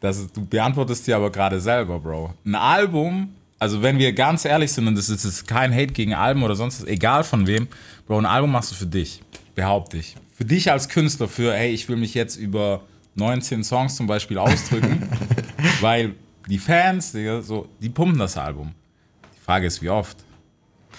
[0.00, 2.34] Das ist, du beantwortest dir aber gerade selber, Bro.
[2.44, 6.14] Ein Album, also wenn wir ganz ehrlich sind, und das ist jetzt kein Hate gegen
[6.14, 7.68] Alben oder sonst was, egal von wem,
[8.06, 9.22] Bro, ein Album machst du für dich,
[9.54, 10.16] behaupte ich.
[10.34, 12.80] Für dich als Künstler, für, hey, ich will mich jetzt über
[13.16, 15.08] 19 Songs zum Beispiel ausdrücken,
[15.80, 16.14] weil
[16.48, 18.72] die Fans, Digga, so, die pumpen das Album.
[19.36, 20.24] Die Frage ist, wie oft?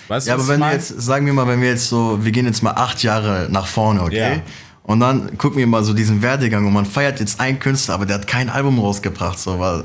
[0.08, 2.46] Weißt Ja, aber wenn wir jetzt, sagen wir mal, wenn wir jetzt so, wir gehen
[2.46, 4.36] jetzt mal acht Jahre nach vorne, okay?
[4.38, 4.42] Ja.
[4.84, 8.06] Und dann gucken wir mal so diesen Werdegang und man feiert jetzt einen Künstler, aber
[8.06, 9.84] der hat kein Album rausgebracht, so, weil,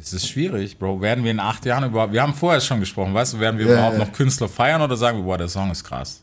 [0.00, 1.02] Es ist schwierig, Bro.
[1.02, 3.66] Werden wir in acht Jahren überhaupt, wir haben vorher schon gesprochen, weißt du, werden wir
[3.66, 6.22] Ja, überhaupt noch Künstler feiern oder sagen wir, boah, der Song ist krass?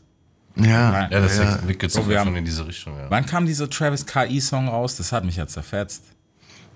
[0.56, 0.90] ja.
[0.90, 1.08] Nein.
[1.12, 1.58] Ja, das Ja.
[1.58, 3.06] sich So, wir schon haben- in diese Richtung, ja.
[3.08, 4.96] Wann kam dieser Travis KI-Song raus?
[4.96, 6.02] Das hat mich ja zerfetzt.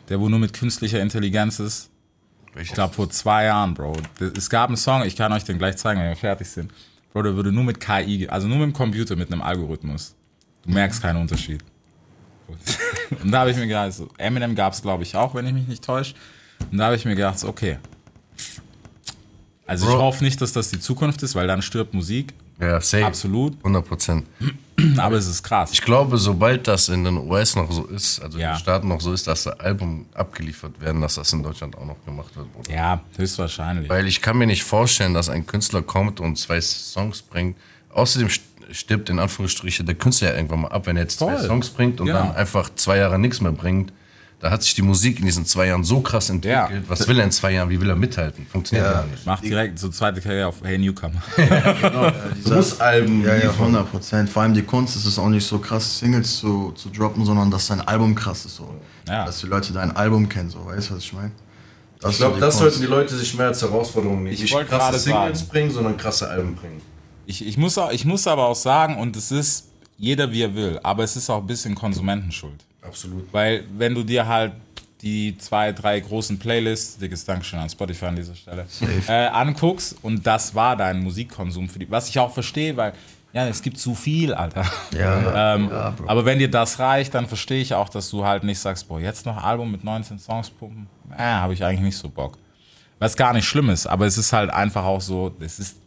[0.09, 1.89] Der, wo nur mit künstlicher Intelligenz ist.
[2.57, 3.97] Ich glaube, vor zwei Jahren, Bro.
[4.37, 6.71] Es gab einen Song, ich kann euch den gleich zeigen, wenn wir fertig sind.
[7.13, 10.15] Bro, der würde nur mit KI, also nur mit dem Computer, mit einem Algorithmus.
[10.65, 11.63] Du merkst keinen Unterschied.
[13.23, 15.53] Und da habe ich mir gedacht, so, Eminem gab es, glaube ich, auch, wenn ich
[15.53, 16.15] mich nicht täusche.
[16.71, 17.79] Und da habe ich mir gedacht, so, okay.
[19.67, 20.03] Also ich Bro.
[20.03, 22.35] hoffe nicht, dass das die Zukunft ist, weil dann stirbt Musik.
[22.63, 23.05] Ja, safe.
[23.07, 23.57] Absolut.
[23.59, 24.27] 100 Prozent.
[24.97, 25.71] Aber es ist krass.
[25.73, 28.53] Ich glaube, sobald das in den US noch so ist, also in Ja.
[28.55, 31.85] den Staaten noch so ist, dass das Album abgeliefert werden, dass das in Deutschland auch
[31.85, 32.53] noch gemacht wird.
[32.53, 32.73] Bruder.
[32.73, 33.89] Ja, höchstwahrscheinlich.
[33.89, 37.57] Weil ich kann mir nicht vorstellen, dass ein Künstler kommt und zwei Songs bringt.
[37.93, 38.41] Außerdem st-
[38.71, 41.47] stirbt in Anführungsstriche der Künstler ja irgendwann mal ab, wenn er jetzt zwei Voll.
[41.47, 42.21] Songs bringt und Genau.
[42.21, 43.93] dann einfach zwei Jahre nichts mehr bringt.
[44.43, 46.71] Da hat sich die Musik in diesen zwei Jahren so krass entwickelt.
[46.73, 46.89] Ja.
[46.89, 47.71] Was will er in zwei Jahren?
[47.71, 48.45] Wie will er mithalten?
[48.51, 48.93] Funktioniert Ja.
[48.95, 49.25] gar nicht.
[49.25, 51.23] Macht direkt so zweite Karriere auf Hey Newcomer.
[52.45, 53.67] Du musst Alben Ja, ja, liefern.
[53.67, 54.29] 100 Prozent.
[54.31, 57.51] Vor allem die Kunst ist es auch nicht so krass, Singles zu, zu droppen, sondern
[57.53, 58.57] dass dein Album krass ist.
[58.57, 58.75] So.
[59.09, 59.27] Ja.
[59.27, 60.67] Dass die Leute dein Album kennen, so.
[60.67, 61.31] Weißt du, was ich meine?
[62.01, 62.59] Das Ich glaube, das Kunst.
[62.59, 64.35] sollten die Leute sich mehr als Herausforderung nehmen.
[64.35, 65.51] Ich Nicht wollte krasse Singles sagen.
[65.51, 66.81] bringen, sondern krasse Alben bringen.
[67.27, 69.69] Ich, ich, muss, auch- ich muss aber auch sagen, und es ist
[69.99, 72.65] jeder wie er will, aber es ist auch ein bisschen Konsumentenschuld.
[72.83, 73.33] Absolut.
[73.33, 74.53] Weil wenn du dir halt
[75.01, 78.67] die zwei, drei großen Playlists, dickes Dankeschön an Spotify an dieser Stelle,
[79.09, 82.93] äh, anguckst und das war dein Musikkonsum für die, was ich auch verstehe, weil
[83.33, 84.67] ja, es gibt zu viel, Alter.
[84.93, 88.45] Ja, Ähm, ja, aber wenn dir das reicht, dann verstehe ich auch, dass du halt
[88.45, 91.81] nicht sagst, boah, jetzt noch ein Album mit 19 Songs pumpen, äh, habe ich eigentlich
[91.81, 92.37] nicht so Bock.
[92.99, 95.79] Was gar nicht schlimm ist, aber es ist halt einfach auch so, das ist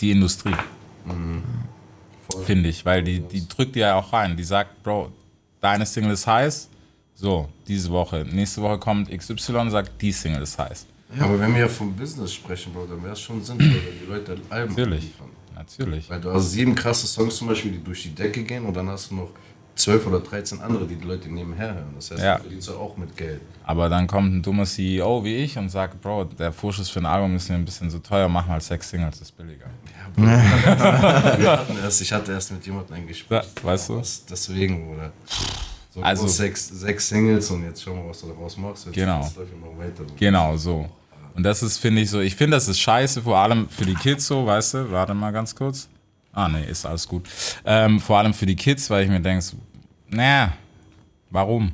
[0.00, 0.54] die Industrie.
[2.44, 4.36] Finde ich, weil die, die drückt dir ja auch rein.
[4.36, 5.12] Die sagt, Bro,
[5.60, 6.68] deine Single ist heiß,
[7.14, 8.26] so, diese Woche.
[8.30, 10.86] Nächste Woche kommt XY, sagt, die Single ist heiß.
[11.18, 14.06] Aber wenn wir ja vom Business sprechen, Bro, dann wäre es schon sinnvoll, wenn die
[14.06, 15.04] Leute Alben Natürlich.
[15.04, 15.30] liefern.
[15.54, 16.10] Natürlich.
[16.10, 18.88] Weil du hast sieben krasse Songs zum Beispiel, die durch die Decke gehen und dann
[18.90, 19.30] hast du noch
[19.76, 21.92] zwölf oder 13 andere, die die Leute nebenher hören.
[21.94, 22.36] Das heißt, Ja.
[22.36, 23.40] du verdienst ja auch mit Geld.
[23.64, 27.06] Aber dann kommt ein dummer CEO wie ich und sagt, Bro, der Vorschuss für ein
[27.06, 29.66] Album ist mir ein bisschen zu teuer, mach mal sechs Singles, ist billiger.
[30.16, 33.42] Wir hatten erst, ich hatte erst mit jemandem ein Gespräch.
[33.42, 34.02] Ja, weißt du?
[34.30, 35.12] Deswegen, oder?
[35.90, 38.86] So Also- sechs, sechs Singles und jetzt schauen wir, was du daraus machst.
[38.86, 39.22] Jetzt Genau.
[39.22, 40.04] jetzt weiter.
[40.18, 40.88] Genau, so.
[41.34, 43.94] Und das ist, finde ich, so, ich finde, das ist scheiße, vor allem für die
[43.94, 45.88] Kids so, weißt du, warte mal ganz kurz.
[46.32, 47.28] Ah, nee, ist alles gut.
[47.64, 49.56] Ähm, vor allem für die Kids, weil ich mir denke, so,
[50.10, 50.52] naja,
[51.30, 51.72] warum?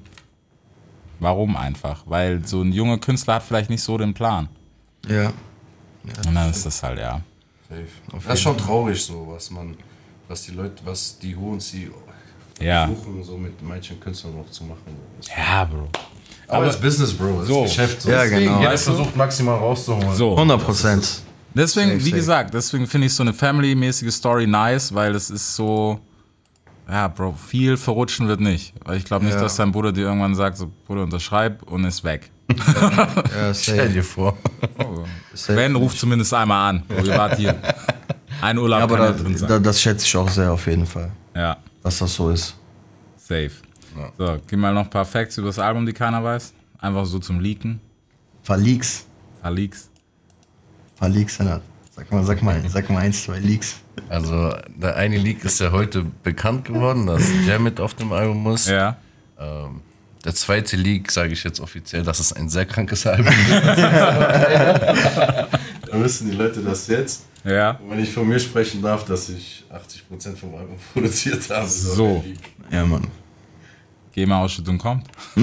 [1.20, 2.02] Warum einfach?
[2.06, 4.48] Weil so ein junger Künstler hat vielleicht nicht so den Plan.
[5.08, 5.32] Ja.
[6.26, 7.20] Und dann ist das halt, ja.
[7.68, 7.86] Safe.
[8.26, 9.76] Das ist schon traurig so, was man,
[10.28, 11.92] was die Leute, was die hohen CEO
[12.60, 12.86] Ja.
[12.86, 14.96] versuchen, so mit manchen Künstlern noch zu machen.
[15.36, 15.88] Ja, Bro.
[16.48, 17.38] Aber, das ist Business, Bro.
[17.40, 17.64] Das So.
[17.64, 18.02] ist Geschäft.
[18.02, 18.10] So.
[18.10, 18.58] Ja, Deswegen, genau.
[18.60, 20.14] Jeder versucht maximal rauszuholen.
[20.14, 20.32] So.
[20.32, 21.22] 100 Prozent.
[21.54, 22.16] Deswegen, Safe, wie safe.
[22.16, 26.00] gesagt, deswegen finde ich so eine Family-mäßige Story nice, weil es ist so,
[26.88, 28.74] ja, Bro, viel verrutschen wird nicht.
[28.84, 29.40] Weil ich glaube nicht, Ja.
[29.40, 32.30] dass dein Bruder dir irgendwann sagt, so, Bruder, unterschreib und ist weg.
[33.34, 34.36] Ja, Stell dir vor.
[35.34, 35.54] safe.
[35.56, 36.82] Ben ruft zumindest einmal an.
[36.86, 37.56] Bro, ihr wart hier.
[38.40, 39.48] Ein Urlaub Aber kann da, ja drin sein.
[39.48, 42.56] da, das schätze ich auch sehr auf jeden Fall, ja, dass das so ist.
[43.16, 43.52] safe.
[44.18, 46.52] So, gib mal noch ein paar Facts über das Album, die keiner weiß.
[46.78, 47.78] Einfach so zum Leaken.
[48.44, 49.06] Paar Leaks.
[49.36, 49.88] Ein paar Leaks.
[50.98, 51.62] Paar Leaks, Senat.
[51.94, 53.76] Sag mal, sag mal, sag mal eins, zwei Leaks.
[54.08, 58.68] Also, der eine Leak ist ja heute bekannt geworden, dass Jamit auf dem Album ist.
[58.68, 58.96] Ja.
[60.24, 63.50] Der zweite Leak, sage ich jetzt offiziell, dass es ein sehr krankes Album ist.
[63.50, 65.48] da
[65.92, 67.24] wissen die Leute das jetzt.
[67.44, 67.72] Ja.
[67.72, 71.66] Und wenn ich von mir sprechen darf, dass ich 80% vom Album produziert habe.
[71.66, 72.24] So.
[72.70, 73.08] Ja, Mann.
[74.12, 75.06] GEMA-Ausschüttung kommt.